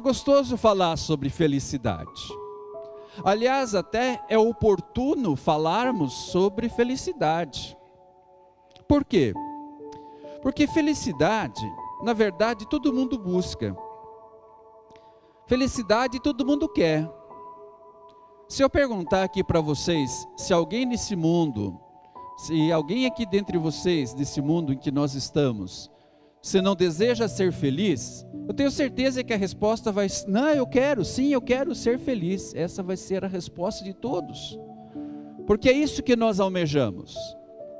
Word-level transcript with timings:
É 0.00 0.02
gostoso 0.02 0.56
falar 0.56 0.96
sobre 0.96 1.28
felicidade. 1.28 2.32
Aliás, 3.22 3.74
até 3.74 4.24
é 4.30 4.38
oportuno 4.38 5.36
falarmos 5.36 6.14
sobre 6.32 6.70
felicidade. 6.70 7.76
Por 8.88 9.04
quê? 9.04 9.34
Porque 10.40 10.66
felicidade, 10.66 11.60
na 12.02 12.14
verdade, 12.14 12.66
todo 12.66 12.94
mundo 12.94 13.18
busca. 13.18 13.76
Felicidade 15.46 16.18
todo 16.18 16.46
mundo 16.46 16.66
quer. 16.66 17.06
Se 18.48 18.62
eu 18.62 18.70
perguntar 18.70 19.22
aqui 19.22 19.44
para 19.44 19.60
vocês, 19.60 20.26
se 20.34 20.50
alguém 20.50 20.86
nesse 20.86 21.14
mundo, 21.14 21.78
se 22.38 22.72
alguém 22.72 23.04
aqui 23.04 23.26
dentre 23.26 23.58
vocês, 23.58 24.14
desse 24.14 24.40
mundo 24.40 24.72
em 24.72 24.78
que 24.78 24.90
nós 24.90 25.12
estamos, 25.12 25.90
se 26.42 26.62
não 26.62 26.74
deseja 26.74 27.28
ser 27.28 27.52
feliz, 27.52 28.26
eu 28.48 28.54
tenho 28.54 28.70
certeza 28.70 29.22
que 29.22 29.32
a 29.32 29.36
resposta 29.36 29.92
vai 29.92 30.08
ser: 30.08 30.28
não, 30.28 30.48
eu 30.48 30.66
quero, 30.66 31.04
sim, 31.04 31.32
eu 31.32 31.40
quero 31.40 31.74
ser 31.74 31.98
feliz. 31.98 32.54
Essa 32.54 32.82
vai 32.82 32.96
ser 32.96 33.24
a 33.24 33.28
resposta 33.28 33.84
de 33.84 33.92
todos, 33.92 34.58
porque 35.46 35.68
é 35.68 35.72
isso 35.72 36.02
que 36.02 36.16
nós 36.16 36.40
almejamos. 36.40 37.14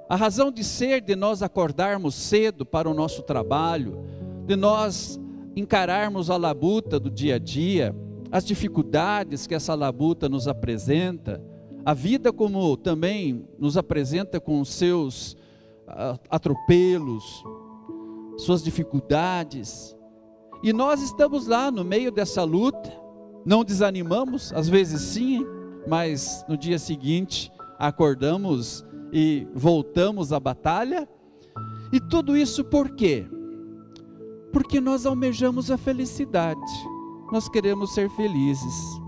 A 0.08 0.16
razão 0.16 0.50
de 0.50 0.64
ser 0.64 1.00
de 1.00 1.14
nós 1.14 1.42
acordarmos 1.42 2.14
cedo 2.14 2.66
para 2.66 2.90
o 2.90 2.94
nosso 2.94 3.22
trabalho, 3.22 4.04
de 4.46 4.56
nós 4.56 5.20
encararmos 5.54 6.30
a 6.30 6.36
labuta 6.36 6.98
do 6.98 7.10
dia 7.10 7.36
a 7.36 7.38
dia, 7.38 7.94
as 8.30 8.44
dificuldades 8.44 9.46
que 9.46 9.54
essa 9.54 9.74
labuta 9.74 10.28
nos 10.28 10.46
apresenta, 10.46 11.42
a 11.84 11.94
vida 11.94 12.32
como 12.32 12.76
também 12.76 13.44
nos 13.58 13.76
apresenta 13.76 14.40
com 14.40 14.60
os 14.60 14.68
seus 14.68 15.32
uh, 15.88 16.18
atropelos, 16.28 17.42
suas 18.42 18.62
dificuldades. 18.62 19.96
E 20.62 20.72
nós 20.72 21.02
estamos 21.02 21.46
lá 21.46 21.70
no 21.70 21.84
meio 21.84 22.10
dessa 22.10 22.42
luta, 22.44 22.92
não 23.44 23.64
desanimamos, 23.64 24.52
às 24.52 24.68
vezes 24.68 25.00
sim, 25.00 25.44
mas 25.86 26.44
no 26.48 26.56
dia 26.56 26.78
seguinte 26.78 27.50
acordamos 27.78 28.84
e 29.12 29.46
voltamos 29.54 30.32
à 30.32 30.40
batalha. 30.40 31.08
E 31.92 32.00
tudo 32.00 32.36
isso 32.36 32.64
por 32.64 32.90
quê? 32.90 33.26
Porque 34.52 34.80
nós 34.80 35.06
almejamos 35.06 35.70
a 35.70 35.78
felicidade, 35.78 36.60
nós 37.32 37.48
queremos 37.48 37.94
ser 37.94 38.10
felizes. 38.10 39.00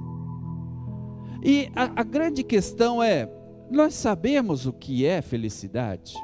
E 1.45 1.71
a, 1.75 2.01
a 2.01 2.05
grande 2.05 2.43
questão 2.43 3.03
é: 3.03 3.29
nós 3.71 3.95
sabemos 3.95 4.67
o 4.67 4.73
que 4.73 5.05
é 5.05 5.21
felicidade? 5.21 6.15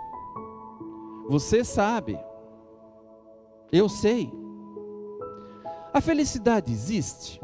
Você 1.29 1.63
sabe, 1.63 2.19
eu 3.73 3.89
sei. 3.89 4.31
A 5.93 6.01
felicidade 6.01 6.73
existe? 6.73 7.41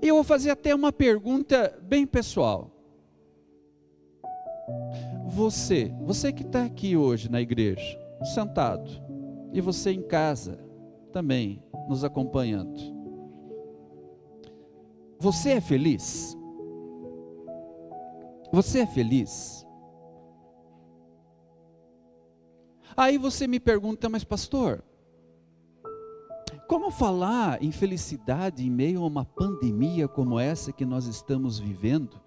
E 0.00 0.08
eu 0.08 0.14
vou 0.14 0.24
fazer 0.24 0.50
até 0.50 0.74
uma 0.74 0.92
pergunta 0.92 1.78
bem 1.82 2.06
pessoal. 2.06 2.70
Você, 5.26 5.92
você 6.00 6.32
que 6.32 6.42
está 6.42 6.64
aqui 6.64 6.96
hoje 6.96 7.30
na 7.30 7.40
igreja, 7.40 7.98
sentado, 8.34 8.90
e 9.52 9.60
você 9.60 9.90
em 9.90 10.02
casa 10.02 10.58
também 11.12 11.62
nos 11.88 12.04
acompanhando. 12.04 12.78
Você 15.18 15.50
é 15.50 15.60
feliz? 15.60 16.36
Você 18.52 18.80
é 18.80 18.86
feliz? 18.86 19.66
Aí 22.96 23.18
você 23.18 23.46
me 23.46 23.60
pergunta, 23.60 24.08
mas 24.08 24.24
pastor, 24.24 24.82
como 26.66 26.90
falar 26.90 27.62
em 27.62 27.72
felicidade 27.72 28.66
em 28.66 28.70
meio 28.70 29.02
a 29.02 29.06
uma 29.06 29.24
pandemia 29.24 30.06
como 30.06 30.38
essa 30.38 30.72
que 30.72 30.84
nós 30.84 31.06
estamos 31.06 31.58
vivendo, 31.58 32.20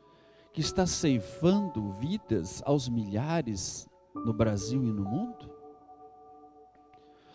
que 0.51 0.61
está 0.61 0.85
ceifando 0.87 1.91
vidas 1.93 2.61
aos 2.65 2.89
milhares 2.89 3.87
no 4.15 4.33
Brasil 4.33 4.83
e 4.83 4.91
no 4.91 5.03
mundo? 5.03 5.51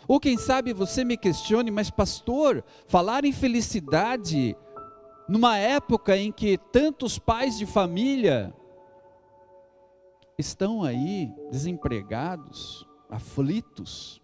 Ou 0.08 0.20
quem 0.20 0.38
sabe 0.38 0.72
você 0.72 1.04
me 1.04 1.16
questione, 1.16 1.70
mas 1.70 1.90
pastor, 1.90 2.64
falar 2.86 3.24
em 3.24 3.32
felicidade 3.32 4.56
numa 5.28 5.56
época 5.56 6.16
em 6.16 6.30
que 6.30 6.56
tantos 6.56 7.18
pais 7.18 7.58
de 7.58 7.66
família 7.66 8.54
estão 10.38 10.82
aí 10.82 11.32
desempregados, 11.50 12.86
aflitos. 13.10 14.20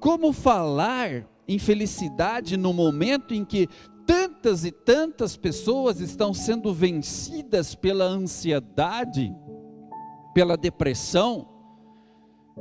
Como 0.00 0.32
falar 0.32 1.28
em 1.46 1.58
felicidade 1.58 2.56
no 2.56 2.72
momento 2.72 3.34
em 3.34 3.44
que 3.44 3.68
tantas 4.06 4.64
e 4.64 4.70
tantas 4.70 5.36
pessoas 5.36 6.00
estão 6.00 6.34
sendo 6.34 6.72
vencidas 6.72 7.74
pela 7.74 8.04
ansiedade, 8.04 9.34
pela 10.34 10.56
depressão, 10.56 11.48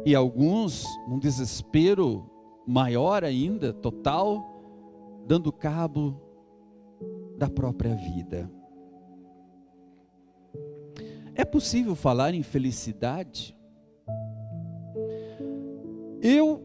e 0.05 0.15
alguns 0.15 0.85
num 1.07 1.19
desespero 1.19 2.29
maior 2.65 3.23
ainda, 3.23 3.73
total, 3.73 5.23
dando 5.27 5.51
cabo 5.51 6.19
da 7.37 7.49
própria 7.49 7.95
vida. 7.95 8.49
É 11.35 11.43
possível 11.43 11.95
falar 11.95 12.33
em 12.33 12.43
felicidade? 12.43 13.57
Eu 16.23 16.63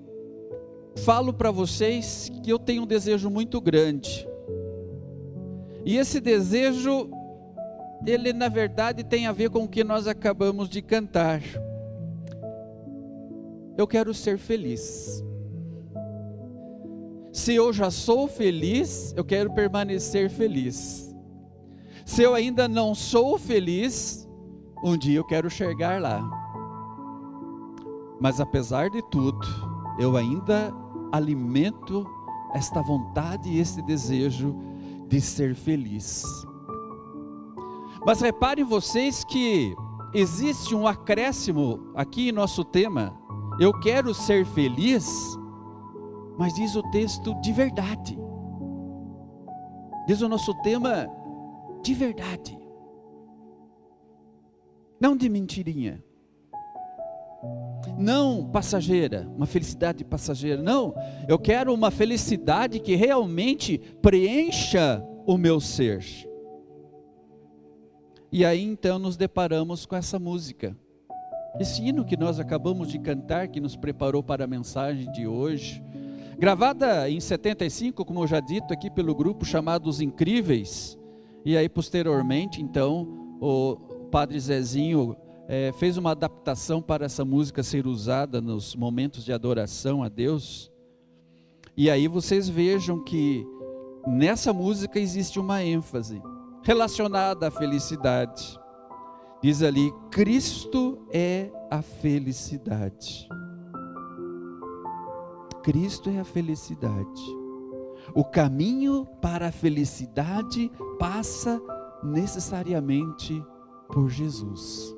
falo 0.98 1.32
para 1.32 1.50
vocês 1.50 2.30
que 2.44 2.52
eu 2.52 2.60
tenho 2.60 2.84
um 2.84 2.86
desejo 2.86 3.28
muito 3.28 3.60
grande. 3.60 4.24
E 5.84 5.96
esse 5.96 6.20
desejo, 6.20 7.10
ele 8.06 8.32
na 8.32 8.48
verdade 8.48 9.02
tem 9.02 9.26
a 9.26 9.32
ver 9.32 9.50
com 9.50 9.64
o 9.64 9.69
que 9.69 9.82
nós 9.82 10.06
acabamos 10.06 10.69
de 10.69 10.80
cantar. 10.80 11.42
Eu 13.76 13.84
quero 13.84 14.14
ser 14.14 14.38
feliz. 14.38 15.24
Se 17.32 17.52
eu 17.56 17.72
já 17.72 17.90
sou 17.90 18.28
feliz, 18.28 19.12
eu 19.16 19.25
quero 19.25 19.52
permanecer 19.52 20.30
feliz. 20.30 21.12
Se 22.06 22.22
eu 22.22 22.32
ainda 22.32 22.69
não 22.69 22.94
sou 22.94 23.36
feliz, 23.38 24.28
um 24.84 24.96
dia 24.96 25.19
eu 25.19 25.26
quero 25.26 25.50
chegar 25.50 26.00
lá. 26.00 26.47
Mas 28.20 28.40
apesar 28.40 28.90
de 28.90 29.02
tudo, 29.10 29.46
eu 29.98 30.16
ainda 30.16 30.74
alimento 31.12 32.06
esta 32.54 32.82
vontade 32.82 33.48
e 33.48 33.58
esse 33.58 33.82
desejo 33.82 34.54
de 35.08 35.20
ser 35.20 35.54
feliz. 35.54 36.24
Mas 38.04 38.20
reparem 38.20 38.64
vocês 38.64 39.24
que 39.24 39.74
existe 40.14 40.74
um 40.74 40.86
acréscimo 40.86 41.92
aqui 41.94 42.28
em 42.28 42.32
nosso 42.32 42.64
tema 42.64 43.16
eu 43.58 43.72
quero 43.72 44.14
ser 44.14 44.46
feliz, 44.46 45.36
mas 46.38 46.54
diz 46.54 46.76
o 46.76 46.82
texto 46.90 47.34
de 47.40 47.52
verdade. 47.52 48.16
Diz 50.06 50.20
o 50.20 50.28
nosso 50.28 50.54
tema 50.62 51.08
de 51.82 51.92
verdade. 51.92 52.56
Não 55.00 55.16
de 55.16 55.28
mentirinha. 55.28 56.04
Não 57.98 58.48
passageira, 58.48 59.28
uma 59.36 59.47
felicidade 59.47 60.04
passageira. 60.04 60.62
Não, 60.62 60.94
eu 61.28 61.38
quero 61.38 61.75
uma 61.75 61.91
felicidade 61.91 62.78
que 62.78 62.94
realmente 62.94 63.78
preencha 64.00 65.04
o 65.26 65.36
meu 65.36 65.60
ser. 65.60 66.04
E 68.31 68.44
aí 68.44 68.62
então 68.62 68.98
nos 68.98 69.16
deparamos 69.16 69.84
com 69.84 69.97
essa 69.97 70.19
música. 70.19 70.76
Esse 71.58 71.82
hino 71.82 72.04
que 72.04 72.16
nós 72.16 72.38
acabamos 72.38 72.88
de 72.88 72.98
cantar, 72.98 73.48
que 73.48 73.58
nos 73.58 73.75
preparou 73.75 74.22
para 74.22 74.44
a 74.44 74.47
mensagem 74.47 75.10
de 75.10 75.26
hoje, 75.26 75.82
gravada 76.38 77.11
em 77.11 77.19
75, 77.19 78.05
como 78.05 78.22
eu 78.22 78.26
já 78.28 78.38
dito 78.38 78.72
aqui 78.72 78.88
pelo 78.88 79.14
grupo 79.14 79.44
chamado 79.44 79.88
Os 79.88 80.00
Incríveis, 80.00 80.96
e 81.44 81.56
aí 81.56 81.69
posteriormente, 81.69 82.62
então, 82.62 83.37
o 83.40 83.76
Padre 84.11 84.38
Zezinho 84.38 85.17
é, 85.48 85.72
fez 85.72 85.96
uma 85.96 86.10
adaptação 86.10 86.82
para 86.82 87.06
essa 87.06 87.24
música 87.24 87.62
ser 87.62 87.86
usada 87.86 88.38
nos 88.38 88.76
momentos 88.76 89.24
de 89.24 89.32
adoração 89.32 90.02
a 90.02 90.08
Deus. 90.10 90.70
E 91.74 91.88
aí 91.88 92.06
vocês 92.06 92.50
vejam 92.50 93.02
que 93.02 93.46
nessa 94.06 94.52
música 94.52 95.00
existe 95.00 95.40
uma 95.40 95.64
ênfase 95.64 96.20
relacionada 96.62 97.48
à 97.48 97.50
felicidade. 97.50 98.60
Diz 99.42 99.62
ali: 99.62 99.90
Cristo 100.10 100.98
é 101.10 101.50
a 101.70 101.80
felicidade. 101.80 103.26
Cristo 105.62 106.10
é 106.10 106.18
a 106.18 106.24
felicidade. 106.24 107.38
O 108.14 108.22
caminho 108.24 109.06
para 109.22 109.48
a 109.48 109.52
felicidade 109.52 110.70
passa 110.98 111.60
necessariamente 112.02 113.42
por 113.88 114.10
Jesus. 114.10 114.97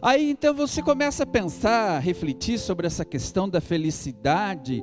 Aí 0.00 0.30
então 0.30 0.54
você 0.54 0.82
começa 0.82 1.24
a 1.24 1.26
pensar, 1.26 1.98
refletir 2.00 2.58
sobre 2.58 2.86
essa 2.86 3.04
questão 3.04 3.48
da 3.48 3.60
felicidade, 3.60 4.82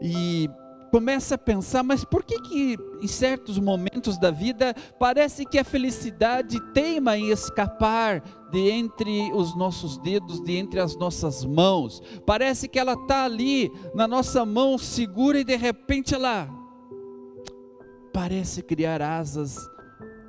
e 0.00 0.48
começa 0.90 1.34
a 1.34 1.38
pensar, 1.38 1.82
mas 1.82 2.04
por 2.04 2.24
que 2.24 2.40
que 2.40 2.78
em 3.02 3.06
certos 3.06 3.58
momentos 3.58 4.18
da 4.18 4.30
vida 4.30 4.74
parece 4.98 5.44
que 5.44 5.58
a 5.58 5.64
felicidade 5.64 6.58
teima 6.72 7.16
em 7.18 7.30
escapar 7.30 8.22
de 8.50 8.70
entre 8.70 9.30
os 9.32 9.56
nossos 9.56 9.98
dedos, 9.98 10.40
de 10.42 10.56
entre 10.56 10.80
as 10.80 10.96
nossas 10.96 11.44
mãos? 11.44 12.02
Parece 12.24 12.68
que 12.68 12.78
ela 12.78 12.94
está 12.94 13.24
ali 13.24 13.70
na 13.94 14.06
nossa 14.06 14.44
mão 14.46 14.78
segura 14.78 15.40
e 15.40 15.44
de 15.44 15.56
repente 15.56 16.14
ela 16.14 16.48
parece 18.12 18.62
criar 18.62 19.02
asas 19.02 19.58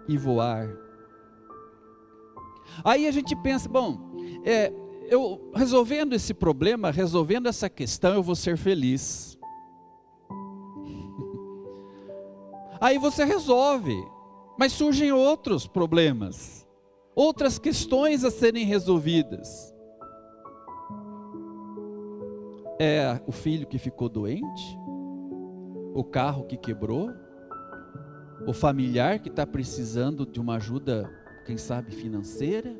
e 0.07 0.17
voar. 0.17 0.67
Aí 2.83 3.07
a 3.07 3.11
gente 3.11 3.35
pensa, 3.37 3.67
bom, 3.69 4.06
é, 4.43 4.71
eu 5.09 5.51
resolvendo 5.53 6.13
esse 6.13 6.33
problema, 6.33 6.91
resolvendo 6.91 7.47
essa 7.47 7.69
questão, 7.69 8.13
eu 8.13 8.23
vou 8.23 8.35
ser 8.35 8.57
feliz. 8.57 9.37
Aí 12.79 12.97
você 12.97 13.25
resolve, 13.25 13.95
mas 14.57 14.73
surgem 14.73 15.11
outros 15.11 15.67
problemas, 15.67 16.67
outras 17.15 17.57
questões 17.57 18.23
a 18.23 18.31
serem 18.31 18.65
resolvidas. 18.65 19.73
É 22.79 23.19
o 23.25 23.31
filho 23.31 23.65
que 23.65 23.79
ficou 23.79 24.07
doente, 24.07 24.77
o 25.95 26.03
carro 26.03 26.45
que 26.45 26.55
quebrou, 26.55 27.09
o 28.45 28.53
familiar 28.53 29.19
que 29.19 29.29
está 29.29 29.47
precisando 29.47 30.25
de 30.25 30.39
uma 30.39 30.57
ajuda, 30.57 31.09
quem 31.45 31.57
sabe 31.57 31.91
financeira. 31.91 32.75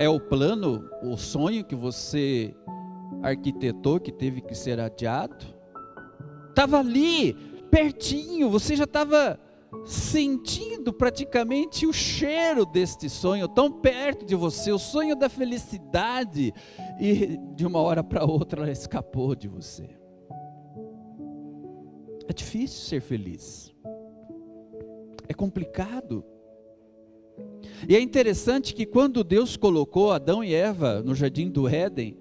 É 0.00 0.08
o 0.08 0.18
plano, 0.18 0.88
o 1.02 1.14
sonho 1.18 1.62
que 1.62 1.74
você 1.74 2.54
arquitetou 3.22 4.00
que 4.00 4.10
teve 4.10 4.40
que 4.40 4.54
ser 4.54 4.80
adiado 4.80 5.44
estava 6.48 6.78
ali, 6.78 7.34
pertinho, 7.70 8.48
você 8.48 8.74
já 8.74 8.84
estava 8.84 9.38
sentindo 9.84 10.90
praticamente 10.90 11.86
o 11.86 11.92
cheiro 11.92 12.64
deste 12.64 13.10
sonho, 13.10 13.46
tão 13.46 13.70
perto 13.70 14.24
de 14.24 14.34
você, 14.34 14.72
o 14.72 14.78
sonho 14.78 15.14
da 15.14 15.28
felicidade, 15.28 16.54
e 16.98 17.36
de 17.54 17.66
uma 17.66 17.80
hora 17.80 18.02
para 18.02 18.24
outra 18.24 18.62
ela 18.62 18.72
escapou 18.72 19.34
de 19.34 19.48
você. 19.48 19.86
É 22.26 22.32
difícil 22.32 22.88
ser 22.88 23.02
feliz, 23.02 23.70
é 25.28 25.34
complicado. 25.34 26.24
E 27.88 27.96
é 27.96 28.00
interessante 28.00 28.74
que 28.74 28.84
quando 28.84 29.24
Deus 29.24 29.56
colocou 29.56 30.12
Adão 30.12 30.44
e 30.44 30.54
Eva 30.54 31.02
no 31.02 31.14
jardim 31.14 31.48
do 31.48 31.68
Éden, 31.68 32.16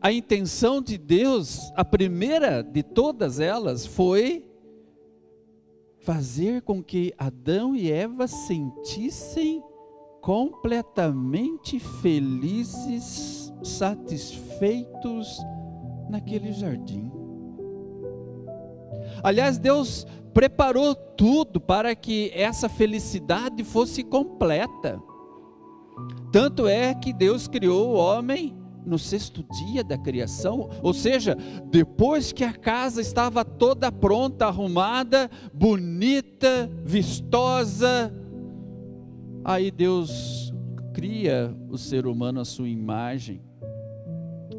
a 0.00 0.12
intenção 0.12 0.82
de 0.82 0.98
Deus, 0.98 1.72
a 1.74 1.84
primeira 1.84 2.62
de 2.62 2.82
todas 2.82 3.40
elas, 3.40 3.86
foi 3.86 4.44
fazer 5.98 6.60
com 6.62 6.82
que 6.82 7.14
Adão 7.16 7.74
e 7.74 7.90
Eva 7.90 8.26
sentissem 8.26 9.62
completamente 10.20 11.78
felizes, 11.78 13.52
satisfeitos 13.62 15.38
naquele 16.08 16.52
jardim. 16.52 17.10
Aliás, 19.24 19.56
Deus 19.56 20.06
preparou 20.34 20.94
tudo 20.94 21.58
para 21.58 21.94
que 21.94 22.30
essa 22.34 22.68
felicidade 22.68 23.64
fosse 23.64 24.04
completa. 24.04 25.00
Tanto 26.30 26.68
é 26.68 26.94
que 26.94 27.10
Deus 27.10 27.48
criou 27.48 27.94
o 27.94 27.98
homem 27.98 28.54
no 28.84 28.98
sexto 28.98 29.42
dia 29.44 29.82
da 29.82 29.96
criação, 29.96 30.68
ou 30.82 30.92
seja, 30.92 31.34
depois 31.70 32.32
que 32.32 32.44
a 32.44 32.52
casa 32.52 33.00
estava 33.00 33.42
toda 33.42 33.90
pronta, 33.90 34.44
arrumada, 34.44 35.30
bonita, 35.54 36.70
vistosa, 36.84 38.14
aí 39.42 39.70
Deus 39.70 40.52
cria 40.92 41.56
o 41.70 41.78
ser 41.78 42.06
humano 42.06 42.40
à 42.40 42.44
sua 42.44 42.68
imagem, 42.68 43.40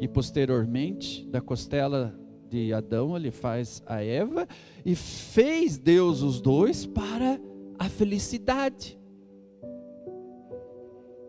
e 0.00 0.08
posteriormente, 0.08 1.24
da 1.28 1.40
costela 1.40 2.12
de 2.48 2.72
Adão, 2.72 3.16
ele 3.16 3.30
faz 3.30 3.82
a 3.86 4.02
Eva, 4.02 4.46
e 4.84 4.94
fez 4.94 5.76
Deus 5.78 6.22
os 6.22 6.40
dois 6.40 6.86
para 6.86 7.40
a 7.78 7.88
felicidade 7.88 8.98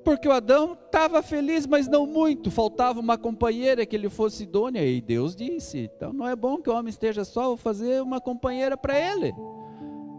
porque 0.08 0.26
o 0.26 0.32
Adão 0.32 0.72
estava 0.72 1.22
feliz, 1.22 1.68
mas 1.68 1.86
não 1.86 2.08
muito, 2.08 2.50
faltava 2.50 2.98
uma 2.98 3.18
companheira 3.18 3.86
que 3.86 3.94
ele 3.94 4.08
fosse 4.08 4.44
idônea, 4.44 4.82
e 4.86 5.02
Deus 5.02 5.36
disse: 5.36 5.80
então 5.80 6.14
não 6.14 6.26
é 6.26 6.34
bom 6.34 6.62
que 6.62 6.70
o 6.70 6.74
homem 6.74 6.90
esteja 6.90 7.26
só, 7.26 7.48
vou 7.48 7.58
fazer 7.58 8.02
uma 8.02 8.22
companheira 8.22 8.78
para 8.78 8.98
ele. 8.98 9.34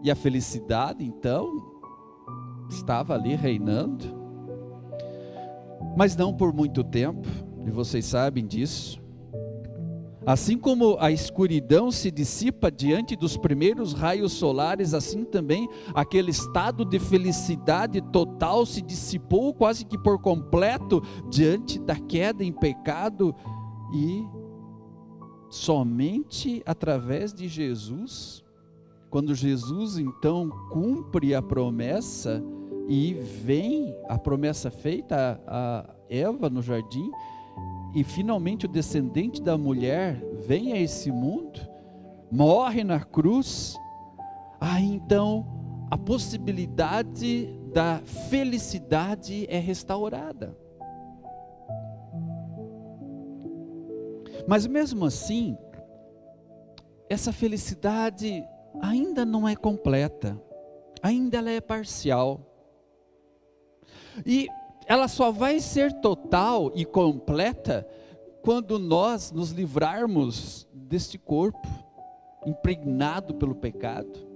E 0.03 0.11
a 0.11 0.15
felicidade, 0.15 1.03
então, 1.03 1.51
estava 2.69 3.15
ali 3.15 3.33
reinando, 3.33 4.05
mas 5.97 6.15
não 6.15 6.37
por 6.37 6.53
muito 6.53 6.83
tempo, 6.83 7.27
e 7.65 7.71
vocês 7.71 8.05
sabem 8.05 8.45
disso. 8.45 9.01
Assim 10.25 10.57
como 10.57 10.97
a 10.99 11.11
escuridão 11.11 11.91
se 11.91 12.11
dissipa 12.11 12.69
diante 12.69 13.15
dos 13.15 13.37
primeiros 13.37 13.93
raios 13.93 14.33
solares, 14.33 14.93
assim 14.93 15.23
também 15.23 15.67
aquele 15.93 16.29
estado 16.29 16.83
de 16.83 16.99
felicidade 16.99 18.01
total 18.01 18.65
se 18.65 18.81
dissipou 18.81 19.53
quase 19.53 19.85
que 19.85 19.97
por 19.97 20.19
completo 20.19 21.01
diante 21.29 21.79
da 21.79 21.95
queda 21.95 22.43
em 22.43 22.51
pecado 22.51 23.33
e 23.93 24.27
somente 25.49 26.61
através 26.65 27.33
de 27.33 27.47
Jesus, 27.47 28.43
quando 29.09 29.33
Jesus 29.33 29.97
então 29.97 30.49
cumpre 30.69 31.33
a 31.33 31.41
promessa 31.41 32.43
e 32.87 33.13
vem 33.13 33.95
a 34.07 34.17
promessa 34.17 34.69
feita 34.69 35.41
a 35.47 35.89
Eva 36.09 36.49
no 36.49 36.61
jardim, 36.61 37.09
e 37.93 38.03
finalmente 38.03 38.65
o 38.65 38.69
descendente 38.69 39.41
da 39.41 39.57
mulher 39.57 40.21
vem 40.45 40.73
a 40.73 40.77
esse 40.77 41.11
mundo, 41.11 41.59
morre 42.31 42.83
na 42.83 42.99
cruz, 42.99 43.75
aí 44.59 44.85
então 44.85 45.45
a 45.89 45.97
possibilidade 45.97 47.47
da 47.73 47.99
felicidade 48.29 49.45
é 49.49 49.57
restaurada. 49.57 50.55
Mas 54.47 54.65
mesmo 54.67 55.05
assim, 55.05 55.57
essa 57.09 57.31
felicidade 57.31 58.43
ainda 58.81 59.25
não 59.25 59.47
é 59.47 59.55
completa, 59.55 60.39
ainda 61.01 61.37
ela 61.37 61.49
é 61.49 61.61
parcial. 61.61 62.45
E 64.25 64.47
ela 64.89 65.07
só 65.07 65.31
vai 65.31 65.59
ser 65.59 65.93
total 66.01 66.71
e 66.73 66.83
completa 66.83 67.87
quando 68.41 68.79
nós 68.79 69.31
nos 69.31 69.51
livrarmos 69.51 70.67
deste 70.73 71.15
corpo 71.15 71.67
impregnado 72.43 73.35
pelo 73.35 73.53
pecado. 73.53 74.27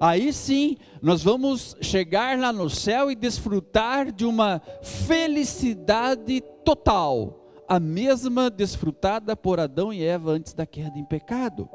Aí 0.00 0.32
sim, 0.32 0.78
nós 1.02 1.22
vamos 1.22 1.76
chegar 1.82 2.38
lá 2.38 2.50
no 2.50 2.70
céu 2.70 3.10
e 3.10 3.14
desfrutar 3.14 4.10
de 4.10 4.24
uma 4.24 4.62
felicidade 4.82 6.40
total, 6.64 7.46
a 7.68 7.78
mesma 7.78 8.48
desfrutada 8.48 9.36
por 9.36 9.60
Adão 9.60 9.92
e 9.92 10.02
Eva 10.02 10.30
antes 10.30 10.54
da 10.54 10.64
queda 10.64 10.98
em 10.98 11.04
pecado. 11.04 11.68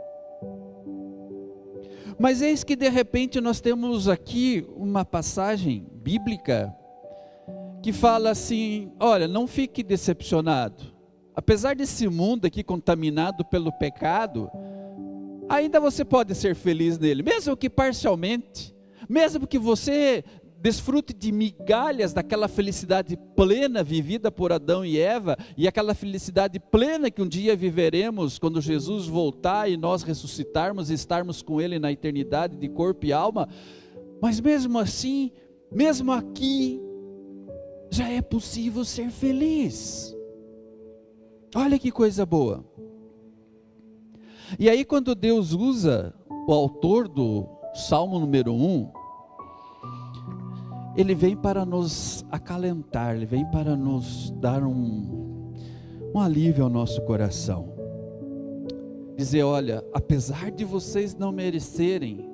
Mas 2.17 2.41
eis 2.41 2.63
que 2.63 2.75
de 2.75 2.89
repente 2.89 3.39
nós 3.39 3.61
temos 3.61 4.07
aqui 4.07 4.67
uma 4.75 5.05
passagem 5.05 5.87
bíblica 5.91 6.75
que 7.83 7.91
fala 7.91 8.31
assim: 8.31 8.89
olha, 8.97 9.27
não 9.27 9.45
fique 9.45 9.83
decepcionado. 9.83 10.93
Apesar 11.35 11.75
desse 11.75 12.07
mundo 12.07 12.45
aqui 12.45 12.63
contaminado 12.63 13.43
pelo 13.43 13.71
pecado, 13.73 14.49
ainda 15.49 15.79
você 15.79 16.05
pode 16.05 16.33
ser 16.33 16.55
feliz 16.55 16.97
nele, 16.97 17.21
mesmo 17.21 17.57
que 17.57 17.69
parcialmente, 17.69 18.73
mesmo 19.09 19.45
que 19.45 19.59
você 19.59 20.23
desfrute 20.61 21.13
de 21.13 21.29
migalhas 21.29 22.13
daquela 22.13 22.47
felicidade 22.47 23.17
plena 23.35 23.83
vivida 23.83 24.31
por 24.31 24.53
Adão 24.53 24.85
e 24.85 24.97
Eva, 24.97 25.35
e 25.57 25.67
aquela 25.67 25.93
felicidade 25.93 26.57
plena 26.57 27.11
que 27.11 27.21
um 27.21 27.27
dia 27.27 27.53
viveremos 27.53 28.39
quando 28.39 28.61
Jesus 28.61 29.07
voltar 29.07 29.69
e 29.69 29.75
nós 29.75 30.03
ressuscitarmos 30.03 30.89
e 30.89 30.93
estarmos 30.93 31.41
com 31.41 31.59
Ele 31.59 31.79
na 31.79 31.91
eternidade 31.91 32.55
de 32.55 32.69
corpo 32.69 33.05
e 33.05 33.11
alma, 33.11 33.49
mas 34.21 34.39
mesmo 34.39 34.79
assim, 34.79 35.33
mesmo 35.69 36.13
aqui, 36.13 36.79
já 37.93 38.09
é 38.09 38.23
possível 38.23 38.83
ser 38.83 39.11
feliz. 39.11 40.15
Olha 41.55 41.77
que 41.77 41.91
coisa 41.91 42.25
boa. 42.25 42.65
E 44.57 44.67
aí, 44.67 44.83
quando 44.83 45.13
Deus 45.13 45.53
usa 45.53 46.11
o 46.47 46.51
autor 46.51 47.07
do 47.07 47.47
Salmo 47.75 48.19
número 48.19 48.51
1, 48.51 48.91
ele 50.97 51.13
vem 51.13 51.35
para 51.35 51.63
nos 51.63 52.25
acalentar, 52.31 53.15
ele 53.15 53.27
vem 53.27 53.45
para 53.51 53.75
nos 53.75 54.31
dar 54.41 54.63
um, 54.63 55.53
um 56.15 56.19
alívio 56.19 56.63
ao 56.63 56.71
nosso 56.71 56.99
coração. 57.03 57.75
dizer: 59.15 59.43
olha, 59.43 59.85
apesar 59.93 60.49
de 60.49 60.65
vocês 60.65 61.13
não 61.13 61.31
merecerem, 61.31 62.27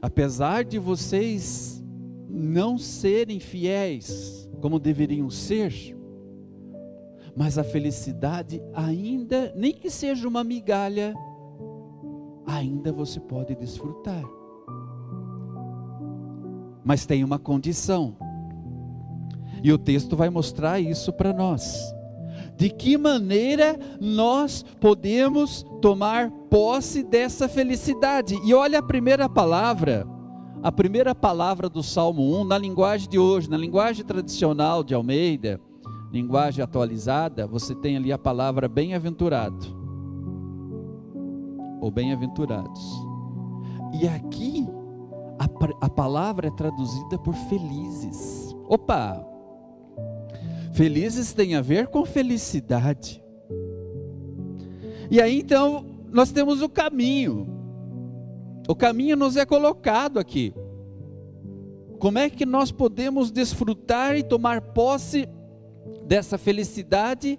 apesar 0.00 0.64
de 0.64 0.78
vocês 0.78 1.82
não 2.28 2.78
serem 2.78 3.40
fiéis 3.40 4.43
como 4.64 4.78
deveriam 4.78 5.28
ser, 5.28 5.94
mas 7.36 7.58
a 7.58 7.62
felicidade 7.62 8.62
ainda, 8.72 9.52
nem 9.54 9.74
que 9.74 9.90
seja 9.90 10.26
uma 10.26 10.42
migalha, 10.42 11.14
ainda 12.46 12.90
você 12.90 13.20
pode 13.20 13.54
desfrutar. 13.54 14.24
Mas 16.82 17.04
tem 17.04 17.22
uma 17.22 17.38
condição, 17.38 18.16
e 19.62 19.70
o 19.70 19.76
texto 19.76 20.16
vai 20.16 20.30
mostrar 20.30 20.80
isso 20.80 21.12
para 21.12 21.34
nós. 21.34 21.94
De 22.56 22.70
que 22.70 22.96
maneira 22.96 23.78
nós 24.00 24.64
podemos 24.80 25.62
tomar 25.82 26.30
posse 26.48 27.02
dessa 27.02 27.50
felicidade? 27.50 28.34
E 28.42 28.54
olha 28.54 28.78
a 28.78 28.82
primeira 28.82 29.28
palavra, 29.28 30.06
a 30.64 30.72
primeira 30.72 31.14
palavra 31.14 31.68
do 31.68 31.82
Salmo 31.82 32.40
1, 32.40 32.44
na 32.44 32.56
linguagem 32.56 33.06
de 33.06 33.18
hoje, 33.18 33.50
na 33.50 33.56
linguagem 33.58 34.02
tradicional 34.02 34.82
de 34.82 34.94
Almeida, 34.94 35.60
linguagem 36.10 36.64
atualizada, 36.64 37.46
você 37.46 37.74
tem 37.74 37.98
ali 37.98 38.10
a 38.10 38.16
palavra 38.16 38.66
bem-aventurado. 38.66 39.66
Ou 41.82 41.90
bem-aventurados. 41.90 42.82
E 44.00 44.08
aqui, 44.08 44.66
a, 45.38 45.84
a 45.84 45.90
palavra 45.90 46.46
é 46.46 46.50
traduzida 46.50 47.18
por 47.18 47.34
felizes. 47.34 48.56
Opa! 48.66 49.22
Felizes 50.72 51.34
tem 51.34 51.56
a 51.56 51.60
ver 51.60 51.88
com 51.88 52.06
felicidade. 52.06 53.22
E 55.10 55.20
aí 55.20 55.40
então, 55.40 55.84
nós 56.10 56.32
temos 56.32 56.62
o 56.62 56.70
caminho. 56.70 57.53
O 58.68 58.74
caminho 58.74 59.16
nos 59.16 59.36
é 59.36 59.44
colocado 59.44 60.18
aqui. 60.18 60.54
Como 61.98 62.18
é 62.18 62.28
que 62.28 62.46
nós 62.46 62.70
podemos 62.70 63.30
desfrutar 63.30 64.16
e 64.16 64.22
tomar 64.22 64.60
posse 64.60 65.28
dessa 66.06 66.38
felicidade 66.38 67.38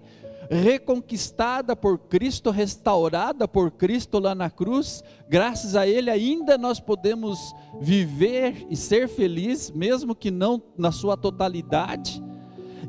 reconquistada 0.49 1.75
por 1.75 1.97
Cristo, 1.97 2.51
restaurada 2.51 3.47
por 3.47 3.71
Cristo 3.71 4.19
lá 4.19 4.35
na 4.35 4.49
cruz, 4.49 5.03
graças 5.27 5.75
a 5.75 5.87
Ele 5.87 6.09
ainda 6.09 6.57
nós 6.57 6.79
podemos 6.79 7.53
viver 7.79 8.65
e 8.69 8.75
ser 8.75 9.07
felizes, 9.07 9.71
mesmo 9.71 10.15
que 10.15 10.29
não 10.29 10.61
na 10.77 10.91
sua 10.91 11.17
totalidade. 11.17 12.23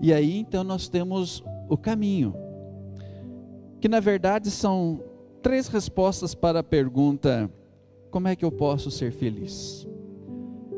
E 0.01 0.13
aí 0.13 0.39
então 0.39 0.63
nós 0.63 0.89
temos 0.89 1.43
o 1.69 1.77
caminho, 1.77 2.35
que 3.81 3.89
na 3.89 4.01
verdade 4.01 4.51
são 4.51 5.03
três 5.43 5.69
respostas 5.69 6.35
para 6.35 6.61
a 6.61 6.65
pergunta: 6.65 7.51
como 8.17 8.29
é 8.29 8.35
que 8.35 8.47
eu 8.47 8.51
posso 8.51 8.91
ser 8.91 9.13
feliz? 9.13 9.87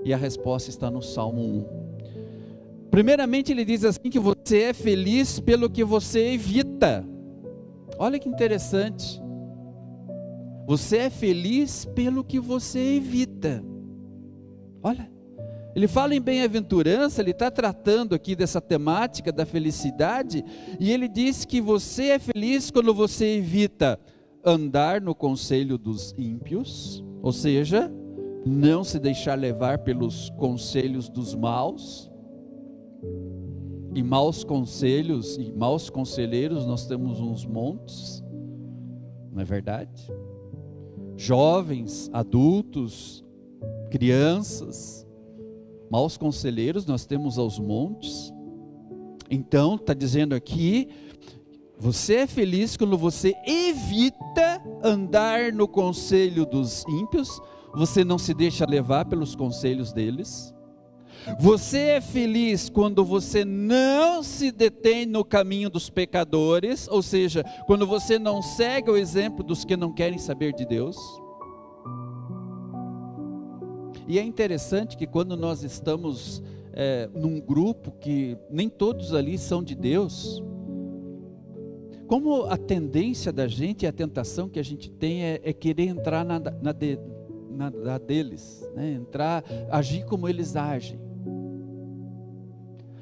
E 0.04 0.12
a 0.12 0.16
resposta 0.16 0.70
está 0.70 0.90
no 0.90 1.00
Salmo 1.00 1.40
1. 1.40 2.88
Primeiramente, 2.90 3.52
ele 3.52 3.64
diz 3.64 3.84
assim: 3.84 4.10
que 4.10 4.18
você 4.18 4.62
é 4.62 4.72
feliz 4.72 5.38
pelo 5.38 5.70
que 5.70 5.84
você 5.84 6.32
evita. 6.32 7.06
Olha 7.96 8.18
que 8.18 8.28
interessante. 8.28 9.22
Você 10.66 10.96
é 10.96 11.10
feliz 11.10 11.84
pelo 11.84 12.24
que 12.24 12.40
você 12.40 12.96
evita. 12.96 13.64
Olha, 14.82 15.08
ele 15.76 15.86
fala 15.86 16.16
em 16.16 16.20
bem-aventurança, 16.20 17.22
ele 17.22 17.30
está 17.30 17.52
tratando 17.52 18.16
aqui 18.16 18.34
dessa 18.34 18.60
temática 18.60 19.30
da 19.30 19.46
felicidade, 19.46 20.44
e 20.80 20.90
ele 20.90 21.06
diz 21.06 21.44
que 21.44 21.60
você 21.60 22.06
é 22.06 22.18
feliz 22.18 22.68
quando 22.68 22.92
você 22.92 23.36
evita 23.36 23.96
andar 24.44 25.00
no 25.00 25.14
conselho 25.14 25.76
dos 25.76 26.14
ímpios, 26.16 27.04
ou 27.22 27.32
seja, 27.32 27.92
não 28.46 28.84
se 28.84 28.98
deixar 28.98 29.34
levar 29.34 29.78
pelos 29.78 30.30
conselhos 30.30 31.08
dos 31.08 31.34
maus, 31.34 32.10
e 33.94 34.02
maus 34.02 34.44
conselhos 34.44 35.36
e 35.36 35.50
maus 35.52 35.90
conselheiros 35.90 36.66
nós 36.66 36.86
temos 36.86 37.20
uns 37.20 37.44
montes, 37.44 38.22
não 39.32 39.42
é 39.42 39.44
verdade? 39.44 40.12
Jovens, 41.16 42.08
adultos, 42.12 43.24
crianças, 43.90 45.06
maus 45.90 46.16
conselheiros 46.16 46.86
nós 46.86 47.06
temos 47.06 47.38
aos 47.38 47.58
montes. 47.58 48.32
Então, 49.30 49.74
está 49.74 49.94
dizendo 49.94 50.34
aqui, 50.34 50.88
você 51.78 52.16
é 52.16 52.26
feliz 52.26 52.76
quando 52.76 52.98
você 52.98 53.34
evita 53.46 54.60
andar 54.82 55.52
no 55.52 55.68
conselho 55.68 56.44
dos 56.44 56.84
ímpios, 56.88 57.40
você 57.72 58.04
não 58.04 58.18
se 58.18 58.34
deixa 58.34 58.66
levar 58.66 59.04
pelos 59.04 59.36
conselhos 59.36 59.92
deles. 59.92 60.52
Você 61.38 61.78
é 61.78 62.00
feliz 62.00 62.68
quando 62.68 63.04
você 63.04 63.44
não 63.44 64.22
se 64.22 64.50
detém 64.50 65.06
no 65.06 65.24
caminho 65.24 65.70
dos 65.70 65.88
pecadores, 65.88 66.88
ou 66.88 67.02
seja, 67.02 67.44
quando 67.66 67.86
você 67.86 68.18
não 68.18 68.42
segue 68.42 68.90
o 68.90 68.96
exemplo 68.96 69.44
dos 69.44 69.64
que 69.64 69.76
não 69.76 69.92
querem 69.92 70.18
saber 70.18 70.52
de 70.54 70.66
Deus. 70.66 70.96
E 74.08 74.18
é 74.18 74.22
interessante 74.22 74.96
que 74.96 75.06
quando 75.06 75.36
nós 75.36 75.62
estamos 75.62 76.42
é, 76.72 77.08
num 77.14 77.40
grupo 77.40 77.92
que 78.00 78.36
nem 78.50 78.68
todos 78.68 79.12
ali 79.12 79.36
são 79.36 79.62
de 79.62 79.74
Deus, 79.74 80.42
como 82.08 82.46
a 82.46 82.56
tendência 82.56 83.30
da 83.30 83.46
gente, 83.46 83.86
a 83.86 83.92
tentação 83.92 84.48
que 84.48 84.58
a 84.58 84.64
gente 84.64 84.90
tem 84.90 85.22
é, 85.22 85.40
é 85.44 85.52
querer 85.52 85.86
entrar 85.88 86.24
na, 86.24 86.40
na, 86.40 86.72
de, 86.72 86.98
na, 87.50 87.70
na 87.70 87.98
deles, 87.98 88.66
né? 88.74 88.92
entrar, 88.94 89.44
agir 89.70 90.04
como 90.06 90.26
eles 90.26 90.56
agem 90.56 90.98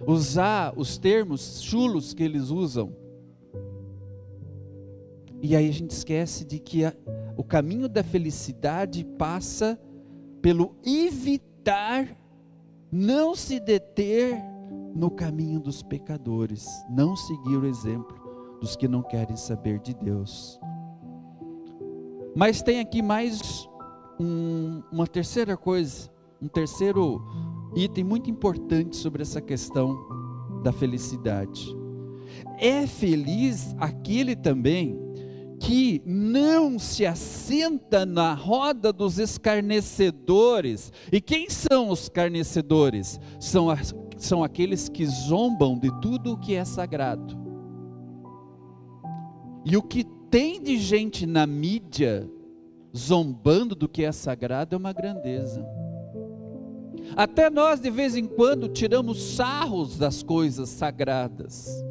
usar 0.07 0.73
os 0.77 0.97
termos 0.97 1.61
chulos 1.63 2.15
que 2.15 2.23
eles 2.23 2.51
usam. 2.51 2.95
E 5.43 5.57
aí 5.57 5.69
a 5.69 5.73
gente 5.73 5.91
esquece 5.91 6.45
de 6.45 6.59
que 6.59 6.85
a, 6.85 6.95
o 7.37 7.43
caminho 7.43 7.89
da 7.89 8.03
felicidade 8.03 9.05
passa 9.19 9.79
pelo 10.41 10.77
evitar, 10.85 12.17
não 12.91 13.35
se 13.35 13.59
deter 13.59 14.37
no 14.95 15.11
caminho 15.11 15.59
dos 15.59 15.83
pecadores, 15.83 16.67
não 16.89 17.17
seguir 17.17 17.57
o 17.57 17.67
exemplo 17.67 18.26
dos 18.61 18.77
que 18.77 18.89
não 18.89 19.03
querem 19.03 19.37
saber 19.37 19.79
de 19.81 19.95
Deus. 19.95 20.61
Mas 22.35 22.63
tem 22.63 22.81
aqui 22.81 23.01
mais 23.01 23.69
um, 24.21 24.83
uma 24.93 25.07
terceira 25.07 25.57
coisa, 25.57 26.11
um 26.41 26.49
terceiro 26.49 27.23
item 27.75 28.05
muito 28.05 28.31
importante 28.31 28.97
sobre 28.97 29.23
essa 29.23 29.41
questão 29.41 29.97
da 30.63 30.73
felicidade. 30.73 31.75
É 32.59 32.87
feliz 32.87 33.75
aquele 33.79 34.35
também 34.35 34.99
que 35.59 36.03
não 36.05 36.79
se 36.79 37.07
assenta 37.07 38.05
na 38.05 38.35
roda 38.35 38.93
dos 38.93 39.19
escarnecedores. 39.19 40.93
E 41.11 41.21
quem 41.21 41.49
são 41.49 41.89
os 41.89 42.03
escarnecedores? 42.03 43.19
São, 43.41 43.69
são 44.17 44.45
aqueles 44.45 44.89
que 44.89 45.07
zombam 45.07 45.79
de 45.79 45.91
tudo 46.01 46.33
o 46.33 46.39
que 46.39 46.55
é 46.55 46.65
sagrado. 46.65 47.46
E 49.67 49.77
o 49.77 49.83
que 49.83 50.05
tem 50.31 50.63
de 50.63 50.79
gente 50.79 51.27
na 51.27 51.45
mídia 51.45 52.31
zombando 52.97 53.75
do 53.75 53.89
que 53.89 54.05
é 54.05 54.13
sagrado 54.13 54.77
é 54.77 54.79
uma 54.79 54.93
grandeza. 54.93 55.67
Até 57.17 57.51
nós, 57.51 57.81
de 57.81 57.91
vez 57.91 58.15
em 58.17 58.27
quando, 58.27 58.69
tiramos 58.69 59.35
sarros 59.35 59.99
das 59.99 60.23
coisas 60.23 60.69
sagradas, 60.69 61.85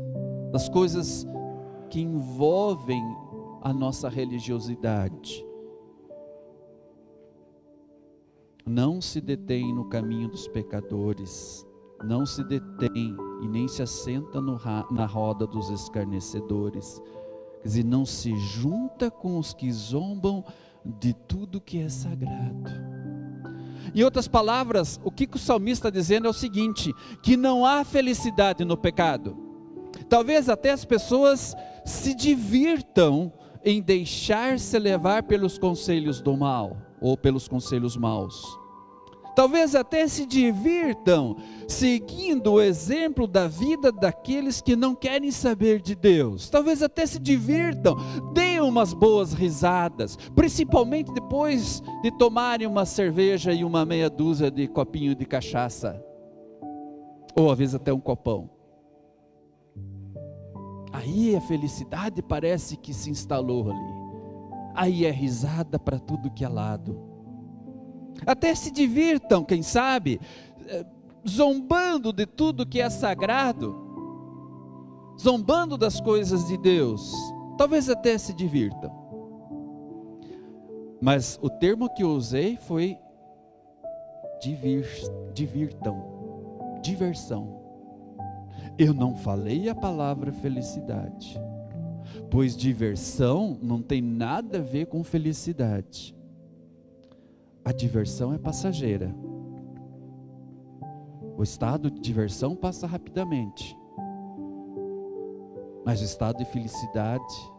das 0.54 0.70
coisas 0.70 1.28
que 1.90 2.00
envolvem 2.00 3.04
a 3.62 3.74
nossa 3.74 4.08
religiosidade. 4.08 5.46
Não 8.66 9.02
se 9.02 9.20
detém 9.20 9.76
no 9.76 9.90
caminho 9.90 10.30
dos 10.30 10.48
pecadores, 10.48 11.68
não 12.06 12.26
se 12.26 12.42
detém 12.46 13.16
e 13.44 13.48
nem 13.50 13.68
se 13.68 13.82
assenta 13.82 14.40
no, 14.40 14.58
na 14.92 15.06
roda 15.06 15.46
dos 15.46 15.70
escarnecedores. 15.70 17.02
Quer 17.66 17.70
dizer, 17.70 17.84
não 17.84 18.06
se 18.06 18.32
junta 18.38 19.10
com 19.10 19.40
os 19.40 19.52
que 19.52 19.72
zombam 19.72 20.46
de 20.86 21.16
tudo 21.16 21.60
que 21.60 21.80
é 21.80 21.90
sagrado. 21.90 22.70
Em 23.96 24.04
outras 24.04 24.28
palavras, 24.28 25.00
o 25.04 25.10
que 25.10 25.28
o 25.34 25.40
salmista 25.40 25.88
está 25.88 25.90
dizendo 25.90 26.28
é 26.28 26.30
o 26.30 26.34
seguinte: 26.34 26.94
que 27.24 27.36
não 27.36 27.66
há 27.66 27.84
felicidade 27.84 28.64
no 28.64 28.78
pecado. 28.78 29.36
Talvez 30.08 30.48
até 30.48 30.70
as 30.70 30.86
pessoas 30.86 31.56
se 31.84 32.14
divirtam 32.14 33.34
em 33.64 33.82
deixar-se 33.82 34.78
levar 34.78 35.24
pelos 35.24 35.58
conselhos 35.58 36.22
do 36.22 36.38
mal 36.38 36.78
ou 37.02 37.18
pelos 37.18 37.48
conselhos 37.48 37.98
maus. 37.98 38.60
Talvez 39.36 39.76
até 39.76 40.08
se 40.08 40.26
divirtam 40.26 41.36
seguindo 41.68 42.54
o 42.54 42.62
exemplo 42.62 43.28
da 43.28 43.48
vida 43.48 43.92
daqueles 43.92 44.62
que 44.62 44.76
não 44.76 44.96
querem 44.96 45.30
saber 45.30 45.82
de 45.82 45.94
Deus. 45.94 46.50
Talvez 46.50 46.82
até 46.82 47.06
se 47.06 47.20
divirtam, 47.20 47.98
Deem 48.34 48.62
umas 48.62 48.94
boas 48.94 49.34
risadas, 49.34 50.18
principalmente 50.34 51.14
depois 51.14 51.84
de 52.02 52.12
tomarem 52.12 52.68
uma 52.68 52.86
cerveja 52.86 53.52
e 53.52 53.64
uma 53.64 53.86
meia 53.86 54.10
dúzia 54.10 54.50
de 54.50 54.68
copinho 54.68 55.14
de 55.14 55.26
cachaça, 55.26 56.02
ou 57.36 57.52
às 57.52 57.58
vezes 57.58 57.76
até 57.76 57.92
um 57.92 58.00
copão. 58.00 58.50
Aí 60.94 61.36
a 61.36 61.42
felicidade 61.42 62.22
parece 62.22 62.78
que 62.78 62.94
se 62.94 63.10
instalou 63.10 63.70
ali. 63.70 63.96
Aí 64.74 65.06
é 65.06 65.12
risada 65.12 65.78
para 65.78 66.00
tudo 66.00 66.32
que 66.32 66.46
é 66.46 66.50
lado. 66.50 67.15
Até 68.26 68.54
se 68.54 68.72
divirtam, 68.72 69.44
quem 69.44 69.64
sabe, 69.64 70.20
eh, 70.68 70.86
zombando 71.28 72.14
de 72.14 72.26
tudo 72.26 72.66
que 72.66 72.80
é 72.80 72.90
sagrado, 72.90 73.76
zombando 75.20 75.78
das 75.78 76.00
coisas 76.00 76.48
de 76.48 76.58
Deus. 76.58 77.12
Talvez 77.58 77.90
até 77.90 78.18
se 78.18 78.34
divirtam. 78.34 79.06
Mas 81.02 81.40
o 81.42 81.50
termo 81.50 81.90
que 81.94 82.04
eu 82.04 82.10
usei 82.10 82.58
foi 82.58 82.98
divir, 84.42 84.88
divirtam, 85.34 86.80
diversão. 86.82 87.64
Eu 88.78 88.94
não 88.94 89.16
falei 89.16 89.70
a 89.70 89.76
palavra 89.76 90.32
felicidade, 90.32 91.40
pois 92.30 92.58
diversão 92.58 93.58
não 93.62 93.82
tem 93.82 94.02
nada 94.02 94.58
a 94.58 94.62
ver 94.62 94.88
com 94.88 95.04
felicidade. 95.04 96.16
A 97.66 97.72
diversão 97.72 98.32
é 98.32 98.38
passageira. 98.38 99.14
O 101.36 101.42
estado 101.42 101.90
de 101.90 102.00
diversão 102.00 102.56
passa 102.56 102.86
rapidamente, 102.88 103.76
mas 105.84 106.00
o 106.00 106.06
estado 106.06 106.38
de 106.38 106.46
felicidade 106.46 107.52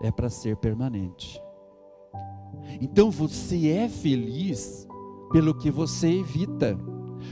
é 0.00 0.10
para 0.10 0.30
ser 0.30 0.56
permanente. 0.56 1.42
Então 2.80 3.10
você 3.10 3.70
é 3.70 3.88
feliz 3.88 4.86
pelo 5.32 5.54
que 5.54 5.70
você 5.70 6.20
evita. 6.20 6.78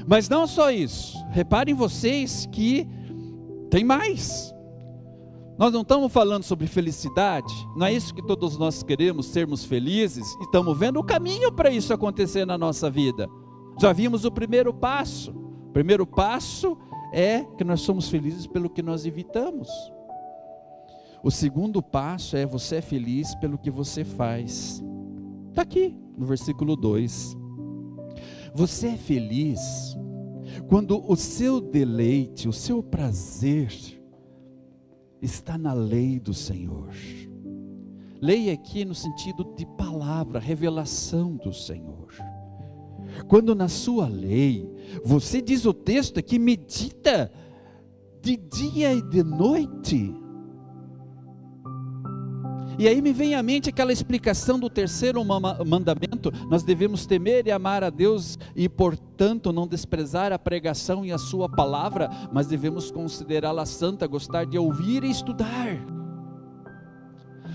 Mas 0.06 0.28
não 0.28 0.46
só 0.46 0.70
isso. 0.70 1.16
Reparem 1.30 1.74
vocês 1.74 2.46
que 2.46 2.86
tem 3.70 3.84
mais. 3.84 4.54
Nós 5.58 5.72
não 5.72 5.82
estamos 5.82 6.12
falando 6.12 6.44
sobre 6.44 6.68
felicidade, 6.68 7.52
não 7.74 7.84
é 7.84 7.92
isso 7.92 8.14
que 8.14 8.22
todos 8.22 8.56
nós 8.56 8.84
queremos, 8.84 9.26
sermos 9.26 9.64
felizes, 9.64 10.24
e 10.40 10.44
estamos 10.44 10.78
vendo 10.78 11.00
o 11.00 11.04
caminho 11.04 11.50
para 11.50 11.68
isso 11.68 11.92
acontecer 11.92 12.46
na 12.46 12.56
nossa 12.56 12.88
vida. 12.88 13.28
Já 13.80 13.92
vimos 13.92 14.24
o 14.24 14.30
primeiro 14.30 14.72
passo. 14.72 15.32
O 15.32 15.72
primeiro 15.72 16.06
passo 16.06 16.78
é 17.12 17.42
que 17.56 17.64
nós 17.64 17.80
somos 17.80 18.08
felizes 18.08 18.46
pelo 18.46 18.70
que 18.70 18.82
nós 18.82 19.04
evitamos. 19.04 19.68
O 21.24 21.30
segundo 21.30 21.82
passo 21.82 22.36
é 22.36 22.46
você 22.46 22.76
é 22.76 22.80
feliz 22.80 23.34
pelo 23.34 23.58
que 23.58 23.70
você 23.70 24.04
faz. 24.04 24.80
Está 25.48 25.62
aqui 25.62 25.92
no 26.16 26.24
versículo 26.24 26.76
2. 26.76 27.36
Você 28.54 28.90
é 28.90 28.96
feliz 28.96 29.60
quando 30.68 31.04
o 31.04 31.16
seu 31.16 31.60
deleite, 31.60 32.48
o 32.48 32.52
seu 32.52 32.80
prazer 32.80 33.97
está 35.20 35.58
na 35.58 35.72
lei 35.72 36.18
do 36.18 36.32
Senhor. 36.32 36.88
Lei 38.20 38.50
aqui 38.50 38.84
no 38.84 38.94
sentido 38.94 39.44
de 39.56 39.64
palavra, 39.64 40.38
revelação 40.38 41.36
do 41.36 41.52
Senhor. 41.52 42.12
Quando 43.28 43.54
na 43.54 43.68
sua 43.68 44.08
lei, 44.08 44.68
você 45.04 45.40
diz 45.40 45.64
o 45.64 45.72
texto 45.72 46.22
que 46.22 46.38
medita 46.38 47.30
de 48.20 48.36
dia 48.36 48.92
e 48.92 49.02
de 49.02 49.22
noite, 49.22 50.14
e 52.78 52.86
aí 52.86 53.02
me 53.02 53.12
vem 53.12 53.34
à 53.34 53.42
mente 53.42 53.68
aquela 53.68 53.92
explicação 53.92 54.58
do 54.58 54.70
terceiro 54.70 55.24
mandamento: 55.24 56.30
nós 56.48 56.62
devemos 56.62 57.06
temer 57.06 57.46
e 57.48 57.50
amar 57.50 57.82
a 57.82 57.90
Deus 57.90 58.38
e, 58.54 58.68
portanto, 58.68 59.52
não 59.52 59.66
desprezar 59.66 60.32
a 60.32 60.38
pregação 60.38 61.04
e 61.04 61.10
a 61.10 61.18
Sua 61.18 61.48
palavra, 61.48 62.08
mas 62.32 62.46
devemos 62.46 62.90
considerá-la 62.92 63.66
santa, 63.66 64.06
gostar 64.06 64.46
de 64.46 64.56
ouvir 64.56 65.02
e 65.02 65.10
estudar. 65.10 65.76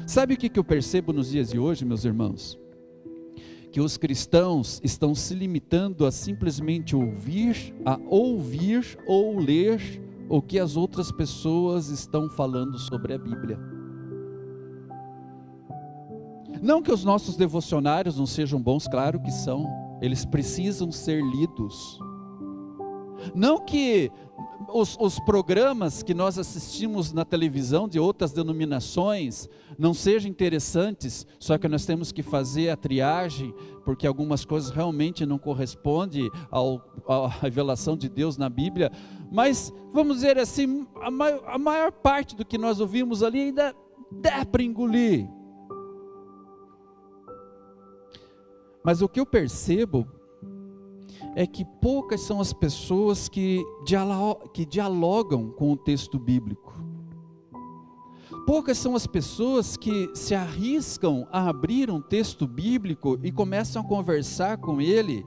Sabe 0.06 0.34
o 0.34 0.38
que 0.38 0.60
eu 0.60 0.64
percebo 0.64 1.14
nos 1.14 1.30
dias 1.30 1.50
de 1.50 1.58
hoje, 1.58 1.86
meus 1.86 2.04
irmãos? 2.04 2.60
Que 3.72 3.80
os 3.80 3.96
cristãos 3.96 4.82
estão 4.84 5.16
se 5.16 5.34
limitando 5.34 6.06
a 6.06 6.12
simplesmente 6.12 6.96
ouvir, 6.96 7.74
a 7.86 7.98
ouvir 8.10 9.00
ou 9.08 9.40
ler 9.40 9.82
o 10.30 10.42
que 10.42 10.60
as 10.60 10.76
outras 10.76 11.12
pessoas 11.12 11.88
estão 11.88 12.30
falando 12.30 12.78
sobre 12.78 13.14
a 13.14 13.18
Bíblia. 13.18 13.73
Não 16.64 16.82
que 16.82 16.94
os 16.94 17.04
nossos 17.04 17.36
devocionários 17.36 18.18
não 18.18 18.26
sejam 18.26 18.58
bons, 18.58 18.88
claro 18.88 19.20
que 19.20 19.30
são, 19.30 19.70
eles 20.02 20.24
precisam 20.24 20.90
ser 20.94 21.22
lidos. 21.22 22.00
Não 23.36 23.60
que 23.60 24.10
os, 24.70 24.98
os, 24.98 25.20
programas 25.20 26.02
que 26.02 26.14
nós 26.14 26.40
assistimos 26.40 27.12
na 27.12 27.26
televisão 27.26 27.86
de 27.86 28.00
outras 28.00 28.32
denominações 28.32 29.50
não 29.78 29.94
sejam 29.94 30.32
interessantes, 30.32 31.28
só 31.38 31.58
que 31.58 31.68
nós 31.68 31.86
temos 31.86 32.14
que 32.14 32.24
fazer 32.24 32.70
a 32.70 32.78
triagem, 32.78 33.54
porque 33.84 34.08
algumas 34.08 34.46
coisas 34.46 34.70
realmente 34.70 35.26
não 35.26 35.38
correspondem 35.38 36.30
ao, 36.50 36.82
à 37.06 37.28
revelação 37.28 37.98
de 37.98 38.08
Deus 38.08 38.38
na 38.38 38.48
Bíblia. 38.48 38.90
Mas, 39.30 39.74
vamos 39.92 40.18
dizer 40.18 40.38
assim, 40.38 40.88
a 41.02 41.12
maior, 41.12 41.44
a 41.46 41.58
maior 41.58 41.92
parte 41.92 42.38
do 42.38 42.46
que 42.46 42.58
nós 42.58 42.80
ouvimos 42.80 43.22
ali 43.22 43.42
ainda 43.42 43.76
dá 44.10 44.46
para 44.46 44.64
engolir. 44.64 45.28
Mas 48.84 49.02
o 49.02 49.08
que 49.08 49.20
eu 49.20 49.26
percebo 49.26 50.08
é 51.36 51.48
que 51.48 51.66
poucas 51.82 52.22
são 52.22 52.40
as 52.40 52.54
pessoas 52.54 53.30
que, 53.30 53.64
dialogam 54.70 55.50
com 55.52 55.72
o 55.72 55.78
texto 55.78 56.20
bíblico. 56.20 56.74
Poucas 58.46 58.78
são 58.78 58.96
as 58.96 59.08
pessoas 59.08 59.78
que 59.78 60.12
se 60.14 60.36
arriscam 60.36 61.26
a 61.32 61.48
abrir 61.48 61.90
um 61.90 62.02
texto 62.02 62.46
bíblico 62.46 63.18
e 63.24 63.32
começam 63.32 63.82
a 63.82 63.86
conversar 63.86 64.58
com 64.58 64.82
ele. 64.82 65.26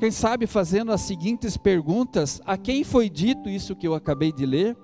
Quem 0.00 0.10
sabe 0.10 0.46
fazendo 0.46 0.90
as 0.90 1.02
seguintes 1.02 1.56
perguntas: 1.56 2.40
a 2.44 2.58
quem 2.58 2.82
foi 2.82 3.08
dito 3.08 3.48
isso 3.48 3.76
que 3.76 3.86
eu 3.86 3.94
acabei 3.94 4.32
de 4.32 4.44
ler? 4.44 4.76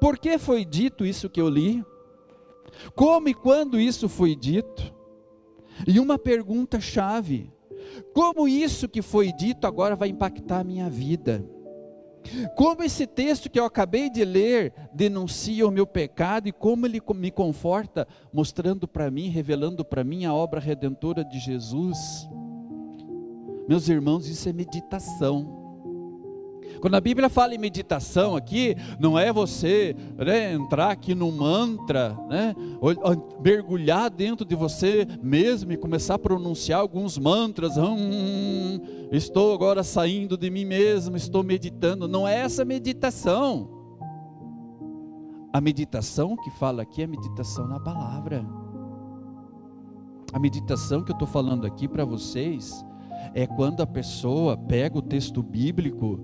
Por 0.00 0.18
que 0.18 0.38
foi 0.38 0.64
dito 0.64 1.06
isso 1.06 1.30
que 1.30 1.40
eu 1.40 1.48
li? 1.48 1.84
Como 2.94 3.28
e 3.28 3.34
quando 3.34 3.78
isso 3.78 4.08
foi 4.08 4.34
dito? 4.34 4.99
E 5.86 5.98
uma 6.00 6.18
pergunta 6.18 6.80
chave: 6.80 7.52
como 8.12 8.48
isso 8.48 8.88
que 8.88 9.02
foi 9.02 9.32
dito 9.32 9.66
agora 9.66 9.96
vai 9.96 10.08
impactar 10.08 10.60
a 10.60 10.64
minha 10.64 10.88
vida? 10.88 11.44
Como 12.54 12.82
esse 12.82 13.06
texto 13.06 13.48
que 13.48 13.58
eu 13.58 13.64
acabei 13.64 14.10
de 14.10 14.24
ler 14.24 14.72
denuncia 14.92 15.66
o 15.66 15.70
meu 15.70 15.86
pecado 15.86 16.48
e 16.48 16.52
como 16.52 16.86
ele 16.86 17.00
me 17.14 17.30
conforta, 17.30 18.06
mostrando 18.32 18.86
para 18.86 19.10
mim, 19.10 19.28
revelando 19.28 19.84
para 19.84 20.04
mim 20.04 20.24
a 20.24 20.34
obra 20.34 20.60
redentora 20.60 21.24
de 21.24 21.38
Jesus? 21.38 21.98
Meus 23.66 23.88
irmãos, 23.88 24.28
isso 24.28 24.48
é 24.48 24.52
meditação. 24.52 25.59
Quando 26.80 26.94
a 26.94 27.00
Bíblia 27.00 27.28
fala 27.28 27.54
em 27.54 27.58
meditação 27.58 28.34
aqui, 28.34 28.74
não 28.98 29.18
é 29.18 29.32
você 29.32 29.94
né, 30.16 30.52
entrar 30.52 30.90
aqui 30.90 31.14
no 31.14 31.30
mantra, 31.30 32.16
né, 32.28 32.54
mergulhar 33.42 34.10
dentro 34.10 34.46
de 34.46 34.54
você 34.54 35.06
mesmo 35.22 35.72
e 35.72 35.76
começar 35.76 36.14
a 36.14 36.18
pronunciar 36.18 36.80
alguns 36.80 37.18
mantras. 37.18 37.76
Hum, 37.76 38.80
estou 39.12 39.52
agora 39.52 39.82
saindo 39.82 40.36
de 40.36 40.50
mim 40.50 40.64
mesmo, 40.64 41.16
estou 41.16 41.42
meditando. 41.42 42.08
Não 42.08 42.26
é 42.26 42.36
essa 42.38 42.64
meditação. 42.64 43.68
A 45.52 45.60
meditação 45.60 46.36
que 46.36 46.50
fala 46.52 46.82
aqui 46.82 47.02
é 47.02 47.04
a 47.04 47.08
meditação 47.08 47.66
na 47.66 47.78
palavra. 47.78 48.46
A 50.32 50.38
meditação 50.38 51.02
que 51.02 51.10
eu 51.10 51.14
estou 51.14 51.26
falando 51.26 51.66
aqui 51.66 51.88
para 51.88 52.04
vocês 52.04 52.84
é 53.34 53.46
quando 53.46 53.82
a 53.82 53.86
pessoa 53.86 54.56
pega 54.56 54.96
o 54.96 55.02
texto 55.02 55.42
bíblico 55.42 56.20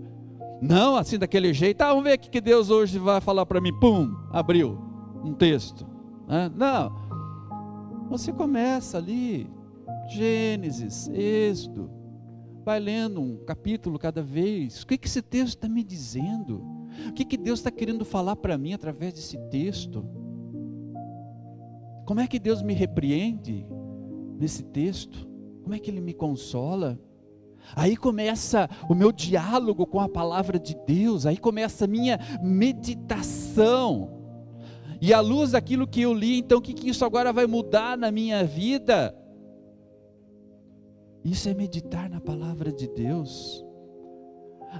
não 0.61 0.97
assim 0.97 1.19
daquele 1.19 1.53
jeito, 1.53 1.83
ah, 1.83 1.89
vamos 1.89 2.05
ver 2.05 2.17
o 2.17 2.19
que 2.19 2.41
Deus 2.41 2.71
hoje 2.71 2.99
vai 2.99 3.21
falar 3.21 3.45
para 3.47 3.61
mim. 3.61 3.73
Pum, 3.79 4.15
abriu 4.31 4.79
um 5.25 5.35
texto. 5.35 5.87
Né? 6.27 6.51
Não. 6.55 7.07
Você 8.09 8.33
começa 8.33 8.97
ali, 8.99 9.49
Gênesis, 10.09 11.09
Êxodo, 11.09 11.91
vai 12.65 12.81
lendo 12.81 13.21
um 13.21 13.45
capítulo 13.45 13.99
cada 13.99 14.23
vez. 14.23 14.83
O 14.83 14.87
que, 14.87 14.99
que 14.99 15.07
esse 15.07 15.23
texto 15.23 15.57
está 15.57 15.69
me 15.69 15.83
dizendo? 15.83 16.63
O 17.09 17.13
que, 17.13 17.25
que 17.25 17.37
Deus 17.37 17.59
está 17.59 17.71
querendo 17.71 18.05
falar 18.05 18.37
para 18.37 18.57
mim 18.57 18.73
através 18.73 19.13
desse 19.15 19.37
texto? 19.51 20.05
Como 22.05 22.21
é 22.21 22.27
que 22.27 22.39
Deus 22.39 22.63
me 22.63 22.73
repreende 22.73 23.67
nesse 24.39 24.63
texto? 24.63 25.29
Como 25.63 25.75
é 25.75 25.79
que 25.79 25.91
Ele 25.91 26.01
me 26.01 26.15
consola? 26.15 26.99
Aí 27.75 27.97
começa 27.97 28.69
o 28.89 28.95
meu 28.95 29.11
diálogo 29.11 29.87
com 29.87 30.01
a 30.01 30.09
palavra 30.09 30.59
de 30.59 30.77
Deus, 30.87 31.27
aí 31.27 31.37
começa 31.37 31.85
a 31.85 31.89
minha 31.89 32.19
meditação. 32.43 34.11
E 35.01 35.13
à 35.13 35.21
luz 35.21 35.51
daquilo 35.51 35.87
que 35.87 36.03
eu 36.03 36.15
li, 36.15 36.39
então 36.39 36.59
o 36.59 36.63
que, 36.63 36.73
que 36.73 36.89
isso 36.89 37.05
agora 37.05 37.33
vai 37.33 37.47
mudar 37.47 37.99
na 37.99 38.11
minha 38.11 38.45
vida? 38.45 39.15
Isso 41.25 41.49
é 41.49 41.55
meditar 41.55 42.09
na 42.09 42.21
palavra 42.21 42.73
de 42.73 42.89
Deus. 42.89 43.65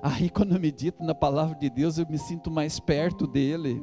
Aí, 0.03 0.31
quando 0.31 0.55
eu 0.55 0.61
medito 0.61 1.03
na 1.03 1.15
palavra 1.15 1.57
de 1.57 1.69
Deus, 1.69 1.99
eu 1.99 2.07
me 2.09 2.19
sinto 2.19 2.51
mais 2.51 2.79
perto 2.79 3.27
dele. 3.27 3.83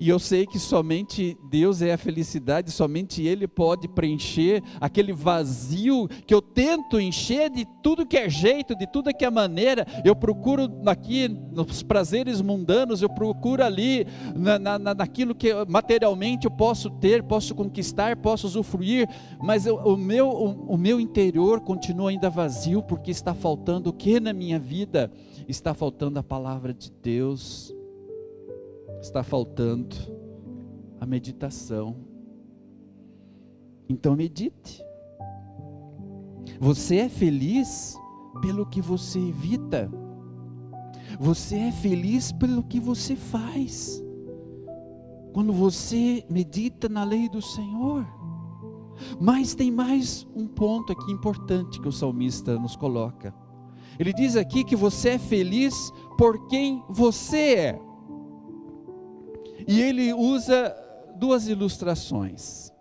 E 0.00 0.08
eu 0.08 0.18
sei 0.18 0.46
que 0.46 0.58
somente 0.58 1.36
Deus 1.50 1.82
é 1.82 1.92
a 1.92 1.98
felicidade, 1.98 2.70
somente 2.70 3.22
Ele 3.22 3.48
pode 3.48 3.88
preencher 3.88 4.62
aquele 4.80 5.12
vazio 5.12 6.06
que 6.24 6.32
eu 6.32 6.40
tento 6.40 7.00
encher 7.00 7.50
de 7.50 7.66
tudo 7.82 8.06
que 8.06 8.16
é 8.16 8.28
jeito, 8.28 8.76
de 8.76 8.86
tudo 8.86 9.12
que 9.12 9.24
é 9.24 9.30
maneira. 9.30 9.84
Eu 10.04 10.14
procuro 10.14 10.70
aqui 10.86 11.26
nos 11.26 11.82
prazeres 11.82 12.40
mundanos, 12.40 13.02
eu 13.02 13.08
procuro 13.08 13.64
ali 13.64 14.06
na, 14.36 14.58
na, 14.58 14.94
naquilo 14.94 15.34
que 15.34 15.52
materialmente 15.66 16.46
eu 16.46 16.50
posso 16.50 16.90
ter, 16.90 17.24
posso 17.24 17.54
conquistar, 17.54 18.16
posso 18.16 18.46
usufruir, 18.46 19.08
mas 19.42 19.66
eu, 19.66 19.76
o, 19.76 19.96
meu, 19.96 20.28
o, 20.28 20.74
o 20.74 20.76
meu 20.76 21.00
interior 21.00 21.60
continua 21.60 22.10
ainda 22.10 22.30
vazio, 22.30 22.82
porque 22.82 23.10
está 23.10 23.34
faltando 23.34 23.90
o 23.90 23.92
que 23.92 24.20
na 24.20 24.32
minha 24.32 24.60
vida? 24.60 25.10
Está 25.48 25.74
faltando 25.74 26.18
a 26.18 26.22
palavra 26.22 26.72
de 26.72 26.92
Deus 27.02 27.74
está 29.00 29.22
faltando 29.22 29.96
a 31.00 31.06
meditação. 31.06 31.96
Então 33.88 34.16
medite. 34.16 34.82
Você 36.60 36.96
é 36.96 37.08
feliz 37.08 37.96
pelo 38.40 38.66
que 38.66 38.80
você 38.80 39.18
evita. 39.18 39.90
Você 41.18 41.56
é 41.56 41.72
feliz 41.72 42.32
pelo 42.32 42.62
que 42.62 42.80
você 42.80 43.16
faz. 43.16 44.02
Quando 45.32 45.52
você 45.52 46.24
medita 46.28 46.88
na 46.88 47.04
lei 47.04 47.28
do 47.28 47.40
Senhor. 47.40 48.06
Mas 49.20 49.54
tem 49.54 49.70
mais 49.70 50.26
um 50.34 50.46
ponto 50.46 50.92
aqui 50.92 51.12
importante 51.12 51.80
que 51.80 51.88
o 51.88 51.92
salmista 51.92 52.58
nos 52.58 52.74
coloca. 52.74 53.32
Ele 53.98 54.12
diz 54.12 54.36
aqui 54.36 54.64
que 54.64 54.76
você 54.76 55.10
é 55.10 55.18
feliz 55.18 55.92
por 56.16 56.48
quem 56.48 56.82
você 56.88 57.54
é. 57.54 57.87
E 59.68 59.82
ele 59.82 60.14
usa 60.14 60.74
duas 61.14 61.46
ilustrações. 61.46 62.72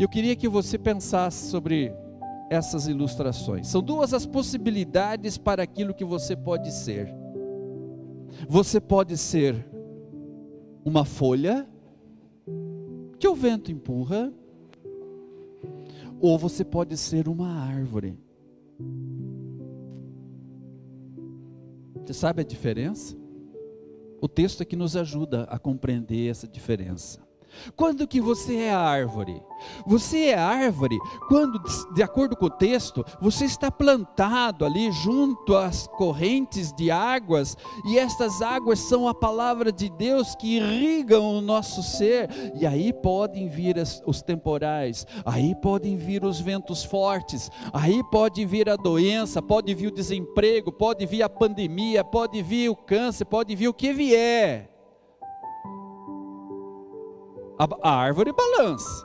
Eu 0.00 0.08
queria 0.08 0.34
que 0.34 0.48
você 0.48 0.78
pensasse 0.78 1.50
sobre 1.50 1.92
essas 2.48 2.88
ilustrações. 2.88 3.68
São 3.68 3.82
duas 3.82 4.14
as 4.14 4.24
possibilidades 4.24 5.36
para 5.36 5.62
aquilo 5.62 5.92
que 5.92 6.04
você 6.04 6.34
pode 6.34 6.72
ser. 6.72 7.14
Você 8.48 8.80
pode 8.80 9.18
ser 9.18 9.66
uma 10.82 11.04
folha 11.04 11.68
que 13.18 13.28
o 13.28 13.34
vento 13.34 13.70
empurra, 13.70 14.32
ou 16.20 16.38
você 16.38 16.64
pode 16.64 16.96
ser 16.96 17.28
uma 17.28 17.48
árvore. 17.48 18.18
Você 22.00 22.14
sabe 22.14 22.40
a 22.40 22.44
diferença? 22.44 23.21
O 24.22 24.28
texto 24.28 24.62
aqui 24.62 24.76
nos 24.76 24.94
ajuda 24.94 25.42
a 25.50 25.58
compreender 25.58 26.30
essa 26.30 26.46
diferença. 26.46 27.18
Quando 27.76 28.06
que 28.06 28.20
você 28.20 28.56
é 28.56 28.72
árvore? 28.72 29.42
Você 29.86 30.26
é 30.26 30.34
árvore 30.34 30.98
quando, 31.28 31.62
de 31.94 32.02
acordo 32.02 32.36
com 32.36 32.46
o 32.46 32.50
texto, 32.50 33.04
você 33.20 33.44
está 33.44 33.70
plantado 33.70 34.64
ali 34.64 34.90
junto 34.90 35.56
às 35.56 35.86
correntes 35.86 36.72
de 36.72 36.90
águas, 36.90 37.56
e 37.86 37.98
estas 37.98 38.42
águas 38.42 38.78
são 38.80 39.08
a 39.08 39.14
palavra 39.14 39.72
de 39.72 39.88
Deus 39.88 40.34
que 40.34 40.56
irrigam 40.56 41.38
o 41.38 41.40
nosso 41.40 41.82
ser, 41.82 42.28
e 42.54 42.66
aí 42.66 42.92
podem 42.92 43.48
vir 43.48 43.78
as, 43.78 44.02
os 44.06 44.22
temporais, 44.22 45.06
aí 45.24 45.54
podem 45.54 45.96
vir 45.96 46.24
os 46.24 46.40
ventos 46.40 46.84
fortes, 46.84 47.50
aí 47.72 48.02
pode 48.10 48.44
vir 48.44 48.68
a 48.68 48.76
doença, 48.76 49.40
pode 49.40 49.74
vir 49.74 49.88
o 49.88 49.94
desemprego, 49.94 50.72
pode 50.72 51.06
vir 51.06 51.22
a 51.22 51.28
pandemia, 51.28 52.04
pode 52.04 52.42
vir 52.42 52.68
o 52.68 52.76
câncer, 52.76 53.24
pode 53.24 53.54
vir 53.54 53.68
o 53.68 53.74
que 53.74 53.92
vier 53.92 54.71
a, 57.58 57.68
a 57.82 57.94
árvore 57.94 58.32
balança, 58.32 59.04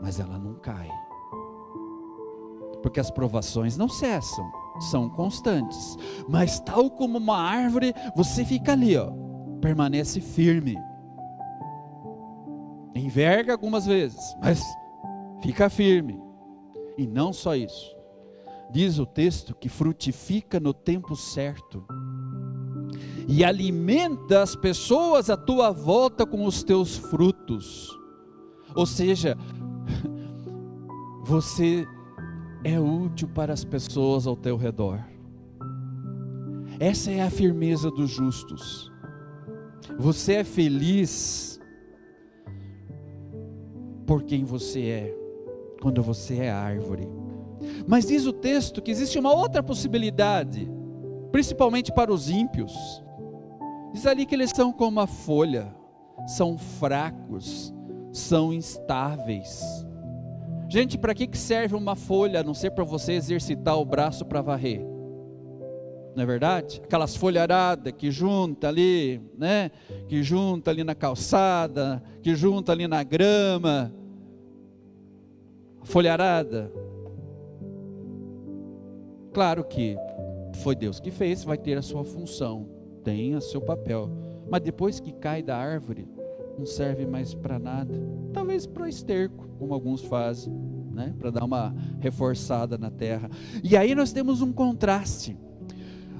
mas 0.00 0.20
ela 0.20 0.38
não 0.38 0.54
cai, 0.54 0.90
porque 2.82 3.00
as 3.00 3.10
provações 3.10 3.76
não 3.76 3.88
cessam, 3.88 4.44
são 4.90 5.08
constantes. 5.08 5.96
Mas 6.28 6.60
tal 6.60 6.90
como 6.90 7.18
uma 7.18 7.38
árvore, 7.38 7.94
você 8.14 8.44
fica 8.44 8.72
ali, 8.72 8.96
ó, 8.96 9.10
permanece 9.60 10.20
firme. 10.20 10.76
Enverga 12.94 13.52
algumas 13.52 13.86
vezes, 13.86 14.36
mas 14.40 14.62
fica 15.42 15.70
firme. 15.70 16.20
E 16.96 17.06
não 17.06 17.32
só 17.32 17.56
isso. 17.56 17.94
Diz 18.70 18.98
o 18.98 19.06
texto 19.06 19.54
que 19.54 19.68
frutifica 19.68 20.60
no 20.60 20.74
tempo 20.74 21.16
certo 21.16 21.84
e 23.26 23.44
alimenta 23.44 24.42
as 24.42 24.54
pessoas 24.54 25.30
à 25.30 25.36
tua 25.36 25.70
volta 25.70 26.26
com 26.26 26.44
os 26.44 26.62
teus 26.62 26.96
frutos. 26.96 27.88
Ou 28.74 28.86
seja, 28.86 29.36
você 31.24 31.86
é 32.62 32.78
útil 32.80 33.28
para 33.28 33.52
as 33.52 33.64
pessoas 33.64 34.26
ao 34.26 34.36
teu 34.36 34.56
redor. 34.56 35.00
Essa 36.80 37.10
é 37.10 37.22
a 37.22 37.30
firmeza 37.30 37.90
dos 37.90 38.10
justos. 38.10 38.90
Você 39.98 40.34
é 40.34 40.44
feliz 40.44 41.60
por 44.06 44.22
quem 44.22 44.44
você 44.44 44.80
é, 44.80 45.16
quando 45.80 46.02
você 46.02 46.36
é 46.36 46.50
árvore. 46.50 47.08
Mas 47.86 48.06
diz 48.06 48.26
o 48.26 48.32
texto 48.32 48.82
que 48.82 48.90
existe 48.90 49.18
uma 49.18 49.32
outra 49.32 49.62
possibilidade, 49.62 50.68
principalmente 51.30 51.92
para 51.92 52.12
os 52.12 52.28
ímpios. 52.28 52.72
Diz 53.94 54.06
ali 54.06 54.26
que 54.26 54.34
eles 54.34 54.50
são 54.50 54.72
como 54.72 54.98
a 54.98 55.06
folha, 55.06 55.72
são 56.26 56.58
fracos, 56.58 57.72
são 58.12 58.52
instáveis. 58.52 59.86
Gente, 60.68 60.98
para 60.98 61.14
que 61.14 61.28
serve 61.38 61.76
uma 61.76 61.94
folha 61.94 62.40
a 62.40 62.42
não 62.42 62.54
ser 62.54 62.72
para 62.72 62.82
você 62.82 63.12
exercitar 63.12 63.78
o 63.78 63.84
braço 63.84 64.24
para 64.24 64.42
varrer? 64.42 64.84
Não 66.16 66.24
é 66.24 66.26
verdade? 66.26 66.80
Aquelas 66.82 67.14
folharadas 67.14 67.92
que 67.92 68.10
junta 68.10 68.66
ali, 68.66 69.22
né? 69.38 69.70
Que 70.08 70.24
junta 70.24 70.72
ali 70.72 70.82
na 70.82 70.96
calçada, 70.96 72.02
que 72.20 72.34
junta 72.34 72.72
ali 72.72 72.88
na 72.88 73.04
grama. 73.04 73.94
Folharada. 75.84 76.72
Claro 79.32 79.62
que 79.62 79.96
foi 80.54 80.74
Deus 80.74 80.98
que 80.98 81.12
fez, 81.12 81.44
vai 81.44 81.56
ter 81.56 81.78
a 81.78 81.82
sua 81.82 82.04
função 82.04 82.73
tem 83.04 83.36
o 83.36 83.40
seu 83.40 83.60
papel, 83.60 84.10
mas 84.50 84.62
depois 84.62 84.98
que 84.98 85.12
cai 85.12 85.42
da 85.42 85.56
árvore, 85.56 86.08
não 86.58 86.64
serve 86.64 87.06
mais 87.06 87.34
para 87.34 87.58
nada. 87.58 87.94
Talvez 88.32 88.66
para 88.66 88.88
esterco, 88.88 89.46
como 89.58 89.74
alguns 89.74 90.02
fazem, 90.02 90.52
né? 90.92 91.14
para 91.18 91.30
dar 91.30 91.44
uma 91.44 91.74
reforçada 92.00 92.78
na 92.78 92.90
terra. 92.90 93.30
E 93.62 93.76
aí 93.76 93.94
nós 93.94 94.12
temos 94.12 94.40
um 94.40 94.52
contraste. 94.52 95.36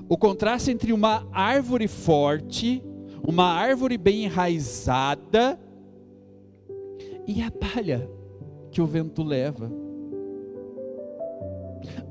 O 0.08 0.18
contraste 0.18 0.70
entre 0.70 0.92
uma 0.92 1.26
árvore 1.32 1.88
forte, 1.88 2.82
uma 3.26 3.46
árvore 3.46 3.96
bem 3.96 4.24
enraizada, 4.24 5.58
e 7.26 7.42
a 7.42 7.50
palha 7.50 8.08
que 8.70 8.82
o 8.82 8.86
vento 8.86 9.22
leva 9.22 9.83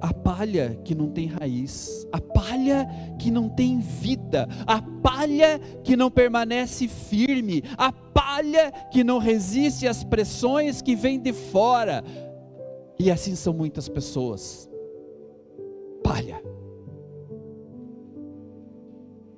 a 0.03 0.13
palha 0.13 0.77
que 0.83 0.93
não 0.93 1.09
tem 1.09 1.27
raiz, 1.27 2.05
a 2.11 2.19
palha 2.19 2.85
que 3.17 3.31
não 3.31 3.47
tem 3.47 3.79
vida, 3.79 4.49
a 4.67 4.81
palha 4.81 5.57
que 5.81 5.95
não 5.95 6.11
permanece 6.11 6.89
firme, 6.89 7.63
a 7.77 7.89
palha 7.89 8.69
que 8.91 9.01
não 9.01 9.17
resiste 9.17 9.87
às 9.87 10.03
pressões 10.03 10.81
que 10.81 10.93
vêm 10.93 11.21
de 11.21 11.31
fora. 11.31 12.03
E 12.99 13.09
assim 13.09 13.33
são 13.33 13.53
muitas 13.53 13.87
pessoas. 13.87 14.69
Palha. 16.03 16.43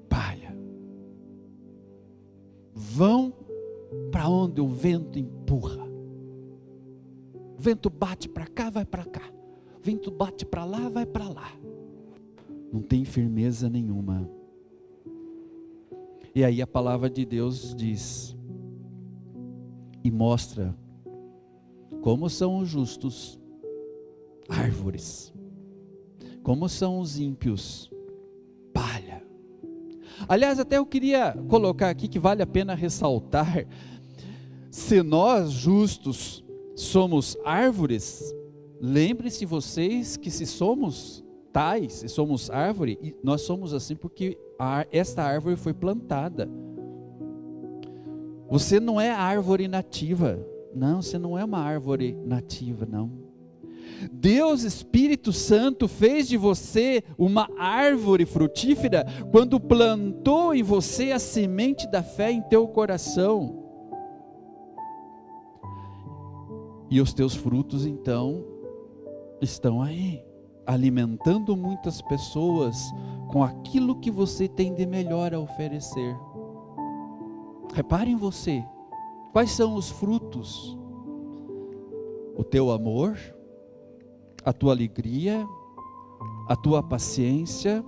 Palha. 0.10 0.58
Vão 2.74 3.32
para 4.12 4.28
onde 4.28 4.60
o 4.60 4.68
vento 4.68 5.20
empurra. 5.20 5.86
O 7.56 7.62
vento 7.62 7.88
bate 7.88 8.28
para 8.28 8.48
cá, 8.48 8.72
vai 8.72 8.84
para 8.84 9.06
cá 9.06 9.35
vento 9.86 10.10
bate 10.10 10.44
para 10.44 10.66
lá, 10.66 10.90
vai 10.90 11.06
para 11.06 11.30
lá. 11.30 11.54
Não 12.74 12.82
tem 12.82 13.06
firmeza 13.06 13.70
nenhuma. 13.70 14.28
E 16.34 16.44
aí 16.44 16.60
a 16.60 16.66
palavra 16.66 17.08
de 17.08 17.24
Deus 17.24 17.76
diz 17.76 18.36
e 20.04 20.10
mostra 20.10 20.76
como 22.02 22.28
são 22.32 22.58
os 22.58 22.68
justos 22.68 23.40
árvores, 24.50 25.32
como 26.42 26.68
são 26.68 27.00
os 27.00 27.20
ímpios 27.20 27.92
palha. 28.74 29.24
Aliás, 30.28 30.60
até 30.60 30.78
eu 30.80 30.86
queria 30.86 31.34
colocar 31.48 31.92
aqui 31.92 32.08
que 32.08 32.18
vale 32.18 32.42
a 32.42 32.48
pena 32.48 32.74
ressaltar: 32.74 33.68
se 34.72 35.04
nós 35.04 35.52
justos 35.52 36.44
somos 36.76 37.38
árvores, 37.46 38.34
lembre-se 38.86 39.46
vocês 39.46 40.16
que 40.16 40.30
se 40.30 40.46
somos 40.46 41.24
tais, 41.52 41.94
se 41.94 42.08
somos 42.08 42.50
árvore, 42.52 43.16
nós 43.24 43.42
somos 43.42 43.74
assim 43.74 43.96
porque 43.96 44.38
a, 44.60 44.86
esta 44.92 45.24
árvore 45.24 45.56
foi 45.56 45.74
plantada. 45.74 46.50
Você 48.50 48.80
não 48.80 49.02
é 49.02 49.10
árvore 49.10 49.68
nativa, 49.68 50.40
não, 50.74 51.02
você 51.02 51.18
não 51.18 51.38
é 51.38 51.44
uma 51.44 51.60
árvore 51.60 52.16
nativa, 52.26 52.86
não. 52.86 53.26
Deus 54.12 54.64
Espírito 54.64 55.32
Santo 55.34 55.88
fez 55.88 56.28
de 56.28 56.38
você 56.38 57.04
uma 57.18 57.50
árvore 57.58 58.26
frutífera 58.26 59.06
quando 59.32 59.60
plantou 59.60 60.54
em 60.54 60.62
você 60.62 61.12
a 61.12 61.20
semente 61.20 61.90
da 61.90 62.04
fé 62.04 62.32
em 62.32 62.42
teu 62.42 62.68
coração. 62.68 63.64
E 66.90 67.02
os 67.02 67.14
teus 67.14 67.34
frutos 67.34 67.86
então 67.86 68.55
estão 69.42 69.82
aí, 69.82 70.24
alimentando 70.66 71.56
muitas 71.56 72.02
pessoas 72.02 72.92
com 73.32 73.44
aquilo 73.44 74.00
que 74.00 74.10
você 74.10 74.48
tem 74.48 74.74
de 74.74 74.86
melhor 74.86 75.34
a 75.34 75.40
oferecer. 75.40 76.16
Repare 77.74 78.12
em 78.12 78.16
você, 78.16 78.64
quais 79.32 79.52
são 79.52 79.76
os 79.76 79.90
frutos? 79.90 80.78
O 82.38 82.44
teu 82.44 82.72
amor, 82.72 83.18
a 84.44 84.54
tua 84.54 84.74
alegria, 84.74 85.46
a 86.48 86.56
tua 86.56 86.82
paciência, 86.82 87.84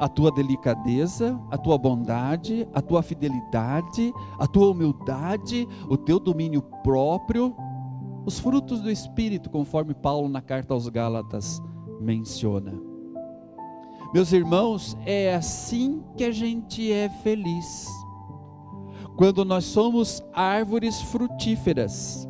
a 0.00 0.08
tua 0.08 0.30
delicadeza, 0.30 1.40
a 1.50 1.58
tua 1.58 1.78
bondade, 1.78 2.66
a 2.74 2.80
tua 2.80 3.02
fidelidade, 3.02 4.12
a 4.38 4.46
tua 4.46 4.70
humildade, 4.70 5.68
o 5.88 5.96
teu 5.96 6.18
domínio 6.18 6.62
próprio, 6.82 7.54
os 8.24 8.38
frutos 8.38 8.80
do 8.80 8.90
Espírito, 8.90 9.50
conforme 9.50 9.94
Paulo 9.94 10.28
na 10.28 10.40
carta 10.40 10.74
aos 10.74 10.88
Gálatas 10.88 11.60
menciona. 12.00 12.72
Meus 14.12 14.32
irmãos, 14.32 14.96
é 15.04 15.34
assim 15.34 16.02
que 16.16 16.24
a 16.24 16.30
gente 16.30 16.92
é 16.92 17.08
feliz. 17.08 17.86
Quando 19.16 19.44
nós 19.44 19.64
somos 19.64 20.22
árvores 20.32 21.00
frutíferas 21.02 22.28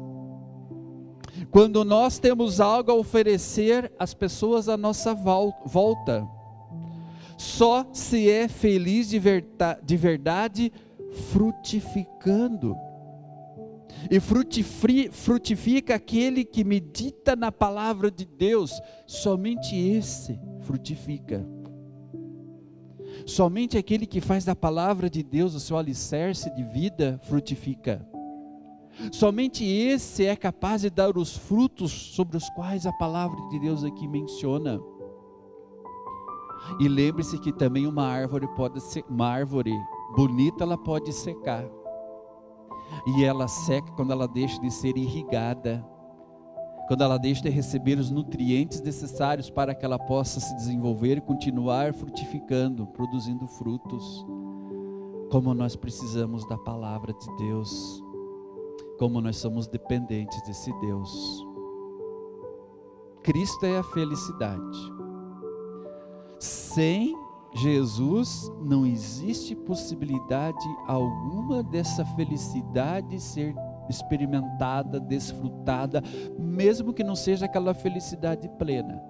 quando 1.55 1.85
nós 1.85 2.19
temos 2.19 2.61
algo 2.61 2.91
a 2.91 2.95
oferecer 2.95 3.93
às 3.97 4.13
pessoas 4.13 4.69
à 4.69 4.77
nossa 4.77 5.15
volta, 5.15 6.29
só 7.37 7.87
se 7.93 8.29
é 8.29 8.49
feliz 8.49 9.09
de, 9.09 9.21
de 9.85 9.97
verdade 9.97 10.73
frutificando. 11.31 12.77
E 14.11 14.21
frutifica 14.21 15.95
aquele 15.95 16.45
que 16.45 16.63
medita 16.63 17.35
na 17.35 17.51
palavra 17.51 18.11
de 18.11 18.25
Deus, 18.25 18.81
somente 19.07 19.75
esse 19.77 20.39
frutifica. 20.61 21.47
Somente 23.27 23.79
aquele 23.79 24.07
que 24.07 24.21
faz 24.21 24.45
da 24.45 24.55
palavra 24.55 25.09
de 25.09 25.23
Deus 25.23 25.55
o 25.55 25.61
seu 25.61 25.79
alicerce 25.79 26.55
de 26.55 26.63
vida 26.65 27.19
frutifica. 27.25 28.07
Somente 29.11 29.65
esse 29.65 30.27
é 30.27 30.37
capaz 30.37 30.83
de 30.83 30.91
dar 30.91 31.17
os 31.17 31.37
frutos 31.37 31.91
sobre 31.91 32.37
os 32.37 32.49
quais 32.51 32.87
a 32.87 32.93
palavra 32.93 33.37
de 33.49 33.59
Deus 33.59 33.83
aqui 33.83 34.07
menciona. 34.07 34.81
E 36.79 36.89
lembre-se 36.89 37.39
que 37.39 37.53
também 37.53 37.87
uma 37.87 38.07
árvore 38.07 38.47
pode 38.55 38.81
ser, 38.81 39.05
uma 39.09 39.27
árvore 39.29 39.73
bonita, 40.15 40.65
ela 40.65 40.79
pode 40.79 41.13
secar. 41.13 41.65
E 43.07 43.25
ela 43.25 43.49
seca 43.49 43.91
quando 43.93 44.13
ela 44.13 44.27
deixa 44.27 44.61
de 44.61 44.71
ser 44.71 44.97
irrigada, 44.97 45.85
quando 46.89 47.03
ela 47.03 47.19
deixa 47.19 47.43
de 47.43 47.51
receber 47.51 47.99
os 47.99 48.11
nutrientes 48.11 48.81
necessários 48.81 49.49
para 49.51 49.75
que 49.75 49.85
ela 49.85 49.99
possa 49.99 50.41
se 50.41 50.55
desenvolver 50.57 51.19
e 51.19 51.21
continuar 51.21 51.95
frutificando, 51.95 52.87
produzindo 52.87 53.47
frutos. 53.47 54.27
Como 55.31 55.55
nós 55.55 55.75
precisamos 55.75 56.47
da 56.47 56.59
palavra 56.59 57.13
de 57.13 57.37
Deus 57.37 58.05
como 58.99 59.21
nós 59.21 59.37
somos 59.37 59.67
dependentes 59.67 60.41
desse 60.43 60.73
Deus. 60.81 61.45
Cristo 63.23 63.67
é 63.67 63.79
a 63.79 63.83
felicidade. 63.83 64.79
Sem 66.39 67.17
Jesus 67.55 68.51
não 68.61 68.85
existe 68.85 69.55
possibilidade 69.55 70.67
alguma 70.89 71.63
dessa 71.63 72.05
felicidade 72.05 73.21
ser 73.21 73.55
experimentada, 73.89 74.99
desfrutada, 74.99 76.03
mesmo 76.39 76.93
que 76.93 77.05
não 77.05 77.15
seja 77.15 77.47
aquela 77.47 77.73
felicidade 77.73 78.49
plena. 78.59 79.01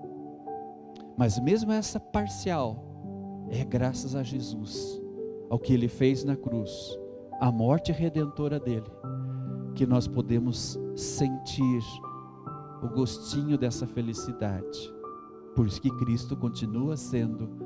Mas 1.16 1.38
mesmo 1.38 1.72
essa 1.72 1.98
parcial 1.98 2.84
é 3.48 3.64
graças 3.64 4.14
a 4.14 4.22
Jesus, 4.22 5.00
ao 5.48 5.58
que 5.58 5.72
ele 5.72 5.88
fez 5.88 6.24
na 6.24 6.36
cruz, 6.36 6.98
a 7.40 7.50
morte 7.50 7.92
redentora 7.92 8.60
dele 8.60 8.90
que 9.74 9.86
nós 9.86 10.06
podemos 10.06 10.78
sentir 10.94 11.82
o 12.82 12.88
gostinho 12.88 13.56
dessa 13.56 13.86
felicidade. 13.86 14.92
Por 15.54 15.66
isso 15.66 15.80
que 15.80 15.90
Cristo 15.98 16.36
continua 16.36 16.96
sendo 16.96 17.63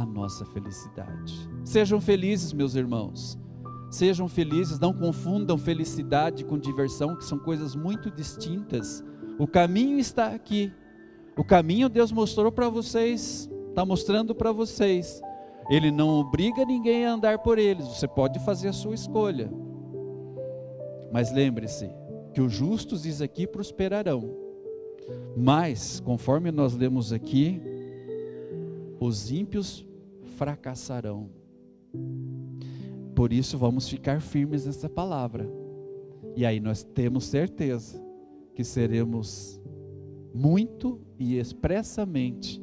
a 0.00 0.06
nossa 0.06 0.46
felicidade. 0.46 1.48
Sejam 1.62 2.00
felizes, 2.00 2.54
meus 2.54 2.74
irmãos. 2.74 3.38
Sejam 3.90 4.28
felizes, 4.28 4.78
não 4.78 4.94
confundam 4.94 5.58
felicidade 5.58 6.44
com 6.44 6.58
diversão, 6.58 7.16
que 7.16 7.24
são 7.24 7.38
coisas 7.38 7.74
muito 7.74 8.10
distintas. 8.10 9.04
O 9.38 9.46
caminho 9.46 9.98
está 9.98 10.28
aqui. 10.28 10.72
O 11.36 11.44
caminho 11.44 11.88
Deus 11.88 12.12
mostrou 12.12 12.50
para 12.50 12.68
vocês, 12.68 13.50
está 13.68 13.84
mostrando 13.84 14.34
para 14.34 14.52
vocês. 14.52 15.20
Ele 15.68 15.90
não 15.90 16.08
obriga 16.08 16.64
ninguém 16.64 17.04
a 17.04 17.12
andar 17.12 17.38
por 17.40 17.58
eles, 17.58 17.86
você 17.86 18.08
pode 18.08 18.38
fazer 18.40 18.68
a 18.68 18.72
sua 18.72 18.94
escolha. 18.94 19.52
Mas 21.12 21.32
lembre-se 21.32 21.90
que 22.32 22.40
os 22.40 22.52
justos, 22.52 23.02
diz 23.02 23.20
aqui, 23.20 23.46
prosperarão. 23.46 24.34
Mas, 25.36 26.00
conforme 26.00 26.50
nós 26.50 26.74
lemos 26.74 27.12
aqui, 27.12 27.60
os 29.00 29.30
ímpios 29.30 29.89
fracassarão. 30.40 31.28
Por 33.14 33.30
isso, 33.30 33.58
vamos 33.58 33.86
ficar 33.86 34.22
firmes 34.22 34.64
nessa 34.64 34.88
palavra. 34.88 35.46
E 36.34 36.46
aí 36.46 36.58
nós 36.58 36.82
temos 36.82 37.26
certeza 37.26 38.02
que 38.54 38.64
seremos 38.64 39.60
muito 40.32 40.98
e 41.18 41.36
expressamente 41.36 42.58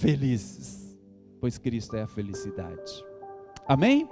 felizes, 0.00 0.98
pois 1.40 1.58
Cristo 1.58 1.94
é 1.94 2.02
a 2.02 2.08
felicidade. 2.08 3.04
Amém? 3.68 4.08